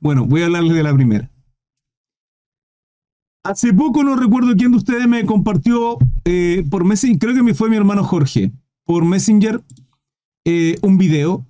Bueno, 0.06 0.28
voy 0.28 0.44
a 0.44 0.46
hablarles 0.46 0.76
de 0.76 0.84
la 0.84 0.94
primera. 0.94 1.32
Hace 3.44 3.74
poco 3.74 4.04
no 4.04 4.16
recuerdo 4.16 4.56
quién 4.56 4.70
de 4.70 4.78
ustedes 4.78 5.08
me 5.08 5.26
compartió 5.26 5.98
eh, 6.26 6.64
por 6.70 6.86
Messenger, 6.86 7.18
creo 7.18 7.34
que 7.34 7.42
me 7.42 7.56
fue 7.56 7.72
mi 7.72 7.76
hermano 7.76 8.04
Jorge, 8.04 8.52
por 8.86 9.04
Messenger, 9.04 9.64
eh, 10.46 10.76
un 10.84 11.00
video. 11.00 11.48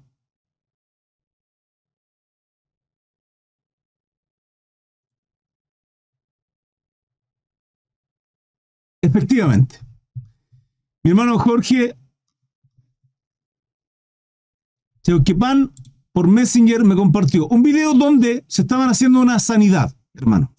Efectivamente. 9.02 9.80
Mi 11.04 11.10
hermano 11.10 11.38
Jorge 11.40 11.98
Cheuquepan 15.04 15.74
por 16.16 16.30
Messenger 16.30 16.86
me 16.86 16.96
compartió 16.96 17.46
un 17.50 17.62
video 17.62 17.94
donde 17.94 18.46
se 18.48 18.62
estaban 18.62 18.90
haciendo 18.90 19.20
una 19.20 19.38
sanidad, 19.38 19.94
hermano 20.14 20.56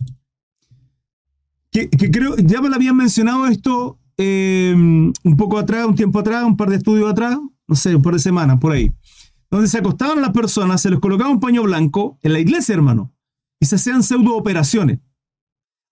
que, 1.71 2.11
creo, 2.11 2.37
ya 2.37 2.61
me 2.61 2.69
lo 2.69 2.75
habían 2.75 2.97
mencionado 2.97 3.47
esto 3.47 3.99
em, 4.17 5.13
un 5.25 5.37
poco 5.37 5.59
atrás, 5.59 5.87
un 5.87 5.95
tiempo 5.95 6.19
atrás, 6.19 6.45
un 6.45 6.57
par 6.57 6.71
de 6.71 6.77
estudios 6.77 7.11
atrás, 7.11 7.39
no 7.67 7.75
sé, 7.75 7.95
un 7.95 8.03
par 8.03 8.15
de 8.15 8.19
semanas, 8.19 8.59
por 8.59 8.73
ahí, 8.73 8.93
donde 9.51 9.69
se 9.69 9.79
acostaban 9.79 10.23
las 10.23 10.31
personas, 10.31 10.81
se 10.81 10.91
les 10.91 11.01
colocaba 11.01 11.31
un 11.31 11.41
paño 11.41 11.63
blanco 11.63 12.19
en 12.23 12.33
la 12.33 12.41
iglesia, 12.41 12.75
hermano, 12.75 13.13
y 13.61 13.67
se 13.67 13.77
hacían 13.77 14.03
pseudo 14.03 14.37
operaciones. 14.37 15.01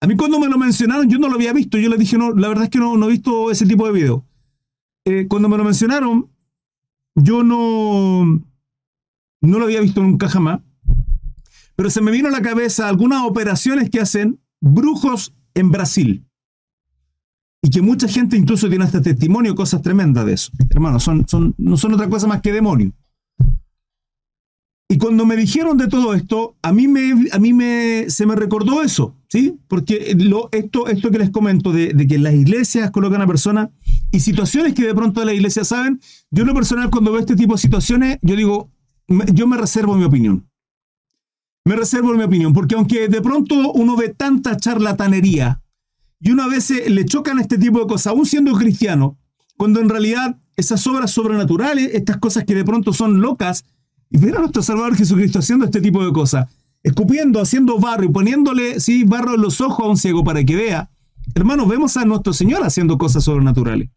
A 0.01 0.07
mí 0.07 0.17
cuando 0.17 0.39
me 0.39 0.49
lo 0.49 0.59
mencionaron, 0.59 1.09
yo 1.09 1.19
no 1.19 1.29
lo 1.29 1.35
había 1.35 1.53
visto, 1.53 1.79
yo 1.79 1.89
les 1.89 1.99
dije, 1.99 2.17
no, 2.17 2.33
la 2.33 2.49
verdad 2.49 2.65
es 2.65 2.71
que 2.71 2.79
no, 2.79 2.97
no 2.97 3.07
he 3.07 3.11
visto 3.11 3.51
ese 3.51 3.67
tipo 3.67 3.87
de 3.87 3.93
video. 3.93 4.27
Eh, 5.05 5.27
cuando 5.29 5.49
me 5.49 5.57
lo 5.57 5.65
mencionaron, 5.65 6.31
yo 7.15 7.43
no, 7.43 8.43
no 9.47 9.59
lo 9.59 9.65
había 9.65 9.81
visto 9.81 10.03
nunca 10.03 10.29
jamás, 10.29 10.61
pero 11.77 11.91
se 11.91 12.01
me 12.01 12.11
vino 12.11 12.29
a 12.29 12.33
la 12.33 12.43
cabeza 12.43 12.89
algunas 12.89 13.25
operaciones 13.25 13.91
que 13.91 14.01
hacen 14.01 14.41
brujos 14.61 15.35
en 15.55 15.71
Brasil. 15.71 16.25
Y 17.63 17.71
que 17.71 17.81
mucha 17.81 18.09
gente 18.09 18.37
incluso 18.37 18.69
tiene 18.69 18.85
hasta 18.85 19.01
testimonio, 19.01 19.55
cosas 19.55 19.81
tremendas 19.81 20.27
de 20.27 20.35
eso. 20.35 20.53
Hermano, 20.71 21.01
son, 21.01 21.27
son, 21.27 21.55
no 21.57 21.77
son 21.77 21.95
otra 21.95 22.09
cosa 22.09 22.27
más 22.27 22.43
que 22.43 22.53
demonios. 22.53 22.93
Y 24.87 24.99
cuando 24.99 25.25
me 25.25 25.35
dijeron 25.35 25.79
de 25.79 25.89
todo 25.89 26.15
esto, 26.15 26.57
a 26.61 26.73
mí, 26.73 26.87
me, 26.87 27.29
a 27.33 27.39
mí 27.39 27.55
me, 27.55 28.05
se 28.11 28.27
me 28.27 28.37
recordó 28.37 28.83
eso, 28.83 29.17
¿sí? 29.29 29.59
Porque 29.67 30.15
lo, 30.17 30.51
esto, 30.53 30.89
esto 30.89 31.11
que 31.11 31.19
les 31.19 31.31
comento 31.31 31.73
de, 31.73 31.95
de 31.95 32.07
que 32.07 32.19
las 32.19 32.35
iglesias 32.35 32.91
colocan 32.91 33.23
a 33.23 33.27
personas 33.27 33.71
y 34.13 34.21
situaciones 34.21 34.75
que 34.75 34.87
de 34.87 34.95
pronto 34.95 35.25
las 35.25 35.35
iglesias 35.35 35.69
saben, 35.69 36.01
yo 36.31 36.43
en 36.43 36.49
lo 36.49 36.55
personal 36.55 36.91
cuando 36.91 37.13
veo 37.13 37.21
este 37.21 37.35
tipo 37.35 37.55
de 37.55 37.59
situaciones, 37.59 38.19
yo 38.21 38.37
digo, 38.37 38.71
yo 39.09 39.47
me 39.47 39.57
reservo 39.57 39.95
mi 39.97 40.05
opinión. 40.05 40.49
Me 41.65 41.77
reservo 41.77 42.13
mi 42.15 42.23
opinión, 42.23 42.53
porque 42.53 42.75
aunque 42.75 43.09
de 43.09 43.23
pronto 43.23 43.73
uno 43.73 43.97
ve 43.97 44.11
tanta 44.11 44.57
charlatanería 44.57 45.63
y 46.21 46.31
uno 46.31 46.43
a 46.43 46.49
veces 46.49 46.91
le 46.91 47.05
chocan 47.05 47.39
este 47.39 47.59
tipo 47.59 47.81
de 47.81 47.87
cosas, 47.87 48.09
aún 48.09 48.27
siendo 48.27 48.53
cristiano, 48.53 49.19
cuando 49.57 49.81
en 49.81 49.89
realidad 49.89 50.39
esas 50.57 50.87
obras 50.87 51.11
sobrenaturales, 51.11 51.95
estas 51.95 52.19
cosas 52.19 52.45
que 52.45 52.55
de 52.55 52.65
pronto 52.65 52.93
son 52.93 53.21
locas, 53.21 53.65
y 54.11 54.19
ver 54.19 54.37
a 54.37 54.41
nuestro 54.41 54.63
Salvador 54.63 54.97
Jesucristo 54.97 55.41
haciendo 55.41 55.65
este 55.65 55.81
tipo 55.81 56.05
de 56.05 56.13
cosas, 56.13 56.49
escupiendo, 56.83 57.41
haciendo 57.41 57.79
barro 57.79 58.05
y 58.05 58.09
poniéndole 58.09 58.79
sí, 58.79 59.05
barro 59.05 59.35
en 59.35 59.41
los 59.41 59.61
ojos 59.61 59.85
a 59.85 59.89
un 59.89 59.97
ciego 59.97 60.23
para 60.23 60.45
que 60.45 60.55
vea, 60.55 60.91
hermanos, 61.35 61.67
vemos 61.69 61.97
a 61.97 62.05
nuestro 62.05 62.33
Señor 62.33 62.63
haciendo 62.63 62.99
cosas 62.99 63.25
sobrenaturales. 63.25 63.91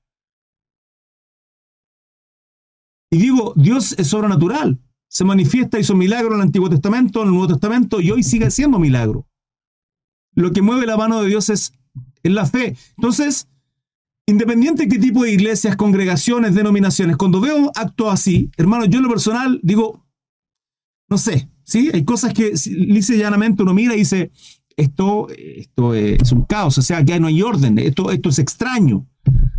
Y 3.11 3.17
digo, 3.17 3.53
Dios 3.55 3.93
es 3.97 4.07
sobrenatural. 4.07 4.79
Se 5.09 5.23
manifiesta, 5.23 5.79
hizo 5.79 5.95
milagro 5.95 6.29
en 6.29 6.35
el 6.35 6.47
Antiguo 6.47 6.69
Testamento, 6.69 7.21
en 7.21 7.27
el 7.27 7.33
Nuevo 7.33 7.47
Testamento, 7.47 8.01
y 8.01 8.11
hoy 8.11 8.23
sigue 8.23 8.45
haciendo 8.45 8.79
milagro. 8.79 9.25
Lo 10.33 10.51
que 10.51 10.61
mueve 10.61 10.85
la 10.85 10.97
mano 10.97 11.21
de 11.21 11.29
Dios 11.29 11.49
es, 11.49 11.73
la 12.23 12.45
fe. 12.45 12.75
Entonces, 12.97 13.47
independiente 14.25 14.83
de 14.83 14.89
qué 14.89 14.99
tipo 14.99 15.23
de 15.23 15.31
iglesias, 15.31 15.77
congregaciones, 15.77 16.55
denominaciones, 16.55 17.15
cuando 17.15 17.39
veo 17.39 17.71
actos 17.73 18.11
así, 18.11 18.51
hermano, 18.57 18.85
yo 18.85 18.97
en 18.97 19.03
lo 19.03 19.09
personal 19.09 19.59
digo, 19.63 20.05
no 21.09 21.17
sé, 21.17 21.49
¿sí? 21.63 21.89
Hay 21.93 22.03
cosas 22.03 22.33
que 22.33 22.53
lisa 22.65 23.13
llanamente 23.13 23.63
uno 23.63 23.73
mira 23.73 23.95
y 23.95 23.99
dice, 23.99 24.31
esto, 24.75 25.29
esto 25.29 25.93
es 25.95 26.31
un 26.31 26.43
caos, 26.43 26.77
o 26.77 26.81
sea, 26.81 27.03
que 27.03 27.19
no 27.19 27.27
hay 27.27 27.41
orden, 27.41 27.79
esto, 27.79 28.11
esto 28.11 28.29
es 28.29 28.39
extraño. 28.39 29.07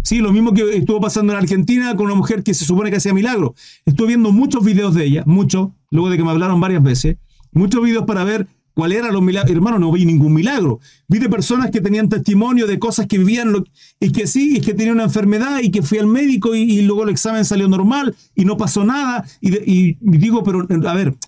Sí, 0.09 0.21
lo 0.21 0.33
mismo 0.33 0.55
que 0.55 0.63
estuvo 0.75 1.03
pasando 1.03 1.35
en 1.35 1.39
Argentina 1.39 1.95
con 1.95 2.07
una 2.07 2.15
mujer 2.15 2.43
que 2.43 2.55
se 2.55 2.65
supone 2.65 2.89
que 2.89 2.97
hacía 2.97 3.13
milagro. 3.13 3.55
Estuve 3.85 4.07
viendo 4.07 4.33
muchos 4.33 4.65
videos 4.65 4.95
de 4.95 5.05
ella, 5.05 5.23
muchos, 5.27 5.69
luego 5.91 6.09
de 6.09 6.17
que 6.17 6.25
me 6.25 6.31
hablaron 6.31 6.59
varias 6.59 6.83
veces, 6.83 7.19
muchos 7.53 7.85
videos 7.85 8.07
para 8.07 8.25
ver 8.25 8.49
cuál 8.73 8.93
era 8.93 9.13
los 9.13 9.21
milagros. 9.21 9.55
Hermano, 9.55 9.79
no 9.79 9.93
vi 9.93 10.07
ningún 10.07 10.33
milagro. 10.33 10.81
Vi 11.09 11.19
de 11.19 11.29
personas 11.29 11.71
que 11.71 11.83
tenían 11.83 12.09
testimonio 12.09 12.67
de 12.67 12.79
cosas 12.79 13.07
que 13.07 13.19
vivían 13.19 13.53
y 14.01 14.11
que 14.11 14.27
sí, 14.27 14.57
y 14.57 14.61
que 14.63 14.73
tenía 14.73 14.95
una 14.95 15.03
enfermedad 15.03 15.59
y 15.63 15.71
que 15.71 15.83
fui 15.83 15.99
al 15.99 16.07
médico 16.07 16.55
y, 16.55 16.81
luego 16.81 17.03
el 17.03 17.11
examen 17.11 17.45
salió 17.45 17.69
normal 17.69 18.17
y 18.35 18.47
no 18.47 18.57
pasó 18.57 18.85
nada. 18.87 19.27
Y, 19.43 19.99
digo, 20.01 20.43
pero 20.43 20.67
a 20.89 20.95
ver, 20.95 21.19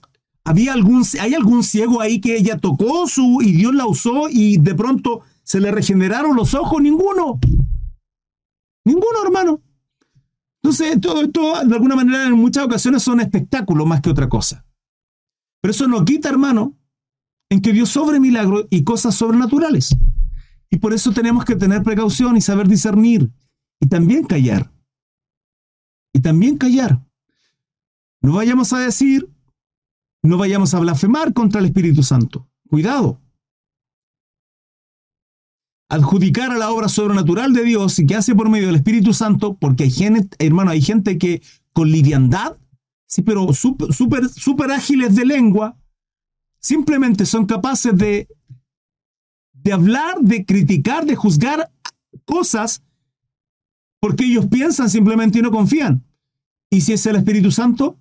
¿había 0.43 0.73
algún, 0.73 1.05
¿hay 1.21 1.35
algún 1.35 1.65
ciego 1.65 2.01
ahí 2.01 2.19
que 2.19 2.35
ella 2.35 2.57
tocó 2.57 3.07
su 3.07 3.43
y 3.43 3.53
Dios 3.53 3.75
la 3.75 3.85
usó 3.85 4.31
y 4.31 4.57
de 4.57 4.75
pronto 4.75 5.21
se 5.43 5.61
le 5.61 5.71
regeneraron 5.71 6.35
los 6.35 6.55
ojos? 6.55 6.81
Ninguno. 6.81 7.39
Ninguno, 8.85 9.23
hermano. 9.25 9.63
Entonces, 10.63 11.01
todo 11.01 11.23
esto, 11.23 11.65
de 11.65 11.75
alguna 11.75 11.97
manera, 11.97 12.27
en 12.27 12.35
muchas 12.35 12.65
ocasiones 12.65 13.03
son 13.03 13.21
espectáculos 13.21 13.87
más 13.87 14.01
que 14.01 14.11
otra 14.11 14.29
cosa. 14.29 14.65
Pero 15.61 15.73
eso 15.73 15.89
no 15.89 16.05
quita, 16.05 16.29
hermano, 16.29 16.77
en 17.49 17.61
que 17.61 17.73
Dios 17.73 17.91
sobre 17.91 18.21
milagros 18.21 18.67
y 18.71 18.85
cosas 18.85 19.15
sobrenaturales. 19.15 19.97
Y 20.71 20.79
por 20.79 20.93
eso 20.93 21.13
tenemos 21.13 21.45
que 21.45 21.57
tener 21.57 21.83
precaución 21.83 22.37
y 22.37 22.41
saber 22.41 22.69
discernir. 22.69 23.31
Y 23.81 23.89
también 23.89 24.25
callar. 24.25 24.71
Y 26.13 26.21
también 26.21 26.59
callar. 26.59 27.03
No 28.21 28.35
vayamos 28.35 28.73
a 28.73 28.81
decir, 28.81 29.31
no 30.23 30.37
vayamos 30.37 30.75
a 30.75 30.81
blasfemar 30.81 31.33
contra 31.33 31.61
el 31.61 31.67
Espíritu 31.67 32.03
Santo. 32.03 32.49
Cuidado 32.69 33.21
adjudicar 35.91 36.53
a 36.53 36.59
la 36.59 36.71
obra 36.71 36.89
sobrenatural 36.89 37.53
de 37.53 37.65
Dios 37.65 37.99
y 37.99 38.07
que 38.07 38.15
hace 38.15 38.35
por 38.35 38.49
medio 38.49 38.69
del 38.69 38.77
Espíritu 38.77 39.13
Santo, 39.13 39.57
porque 39.59 39.85
hay 39.85 39.91
gente, 39.91 40.37
hermano, 40.39 40.71
hay 40.71 40.81
gente 40.81 41.19
que 41.19 41.43
con 41.73 41.91
liviandad, 41.91 42.57
sí, 43.07 43.23
pero 43.23 43.53
súper 43.53 43.93
super, 43.93 44.29
super 44.29 44.71
ágiles 44.71 45.17
de 45.17 45.27
lengua, 45.27 45.77
simplemente 46.61 47.27
son 47.27 47.45
capaces 47.45 47.97
de, 47.97 48.29
de 49.53 49.73
hablar, 49.73 50.21
de 50.21 50.47
criticar, 50.47 51.05
de 51.05 51.17
juzgar 51.17 51.73
cosas 52.25 52.83
porque 54.01 54.25
ellos 54.25 54.47
piensan 54.47 54.89
simplemente 54.89 55.41
y 55.41 55.43
no 55.43 55.51
confían. 55.51 56.07
Y 56.71 56.83
si 56.83 56.93
es 56.93 57.05
el 57.07 57.17
Espíritu 57.17 57.51
Santo 57.51 57.99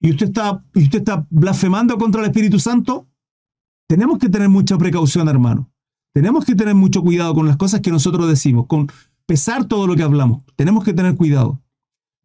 y 0.00 0.10
usted 0.10 0.26
está, 0.26 0.64
y 0.74 0.84
usted 0.84 0.98
está 0.98 1.26
blasfemando 1.30 1.96
contra 1.96 2.20
el 2.20 2.26
Espíritu 2.26 2.60
Santo, 2.60 3.08
tenemos 3.88 4.18
que 4.18 4.28
tener 4.28 4.50
mucha 4.50 4.76
precaución, 4.76 5.28
hermano. 5.28 5.71
Tenemos 6.12 6.44
que 6.44 6.54
tener 6.54 6.74
mucho 6.74 7.02
cuidado 7.02 7.34
con 7.34 7.46
las 7.46 7.56
cosas 7.56 7.80
que 7.80 7.90
nosotros 7.90 8.28
decimos, 8.28 8.66
con 8.66 8.88
pesar 9.26 9.64
todo 9.64 9.86
lo 9.86 9.96
que 9.96 10.02
hablamos. 10.02 10.42
Tenemos 10.56 10.84
que 10.84 10.92
tener 10.92 11.16
cuidado 11.16 11.62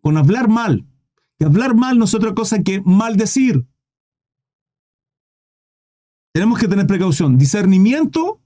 con 0.02 0.18
hablar 0.18 0.50
mal. 0.50 0.86
Que 1.40 1.46
hablar 1.46 1.76
mal 1.76 1.98
no 1.98 2.06
es 2.06 2.14
otra 2.14 2.34
cosa 2.34 2.64
que 2.64 2.82
maldecir. 2.82 3.66
Tenemos 6.34 6.60
que 6.60 6.68
tener 6.68 6.86
precaución. 6.86 7.38
Discernimiento, 7.38 8.42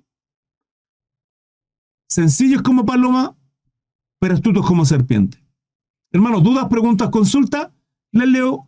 sencillos 2.07 2.61
como 2.61 2.85
paloma, 2.85 3.35
pero 4.19 4.35
astutos 4.35 4.65
como 4.65 4.85
serpiente. 4.85 5.43
Hermanos, 6.11 6.43
dudas, 6.43 6.67
preguntas, 6.69 7.09
consulta, 7.09 7.73
les 8.11 8.27
leo. 8.27 8.67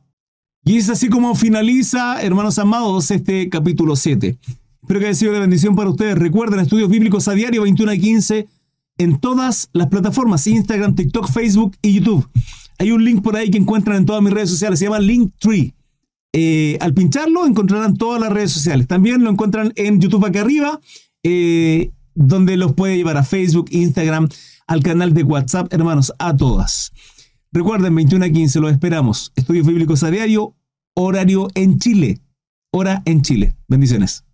Y 0.66 0.78
es 0.78 0.90
así 0.90 1.10
como 1.10 1.36
finaliza, 1.36 2.22
hermanos 2.22 2.58
amados, 2.58 3.12
este 3.12 3.50
capítulo 3.50 3.96
7. 3.96 4.40
Espero 4.84 5.00
que 5.00 5.06
haya 5.06 5.16
sido 5.16 5.32
de 5.32 5.40
bendición 5.40 5.78
para 5.78 5.90
ustedes. 5.90 6.18
Recuerden, 6.18 6.60
estudios 6.60 6.90
bíblicos 6.90 7.30
a 7.30 7.32
diario 7.32 7.62
21 7.62 7.90
a 7.90 7.96
15 7.96 8.48
en 8.98 9.18
todas 9.18 9.70
las 9.72 9.88
plataformas, 9.88 10.46
Instagram, 10.46 10.94
TikTok, 10.94 11.32
Facebook 11.32 11.78
y 11.82 11.94
YouTube. 11.94 12.30
Hay 12.80 12.92
un 12.92 13.06
link 13.06 13.24
por 13.24 13.38
ahí 13.38 13.50
que 13.50 13.58
encuentran 13.58 13.96
en 13.96 14.06
todas 14.06 14.22
mis 14.22 14.34
redes 14.34 14.50
sociales, 14.50 14.80
se 14.80 14.86
llama 14.86 15.00
Linktree. 15.00 15.74
Eh, 16.34 16.78
al 16.82 16.94
pincharlo 16.94 17.46
encontrarán 17.46 17.96
todas 17.96 18.20
las 18.20 18.34
redes 18.34 18.52
sociales. 18.52 18.86
También 18.86 19.24
lo 19.24 19.30
encuentran 19.30 19.72
en 19.78 20.02
YouTube 20.02 20.26
acá 20.26 20.42
arriba, 20.42 20.82
eh, 21.24 21.92
donde 22.14 22.58
los 22.58 22.74
puede 22.74 22.98
llevar 22.98 23.16
a 23.16 23.24
Facebook, 23.24 23.68
Instagram, 23.72 24.28
al 24.68 24.84
canal 24.84 25.14
de 25.14 25.24
WhatsApp, 25.24 25.74
hermanos, 25.74 26.12
a 26.20 26.36
todas. 26.36 26.92
Recuerden, 27.54 27.96
21 27.96 28.26
a 28.26 28.30
15, 28.30 28.60
los 28.60 28.74
esperamos. 28.74 29.32
Estudios 29.38 29.66
bíblicos 29.66 30.04
a 30.04 30.12
diario, 30.12 30.58
horario 30.94 31.48
en 31.56 31.80
Chile. 31.80 32.20
Hora 32.70 33.02
en 33.06 33.22
Chile. 33.22 33.56
Bendiciones. 33.70 34.26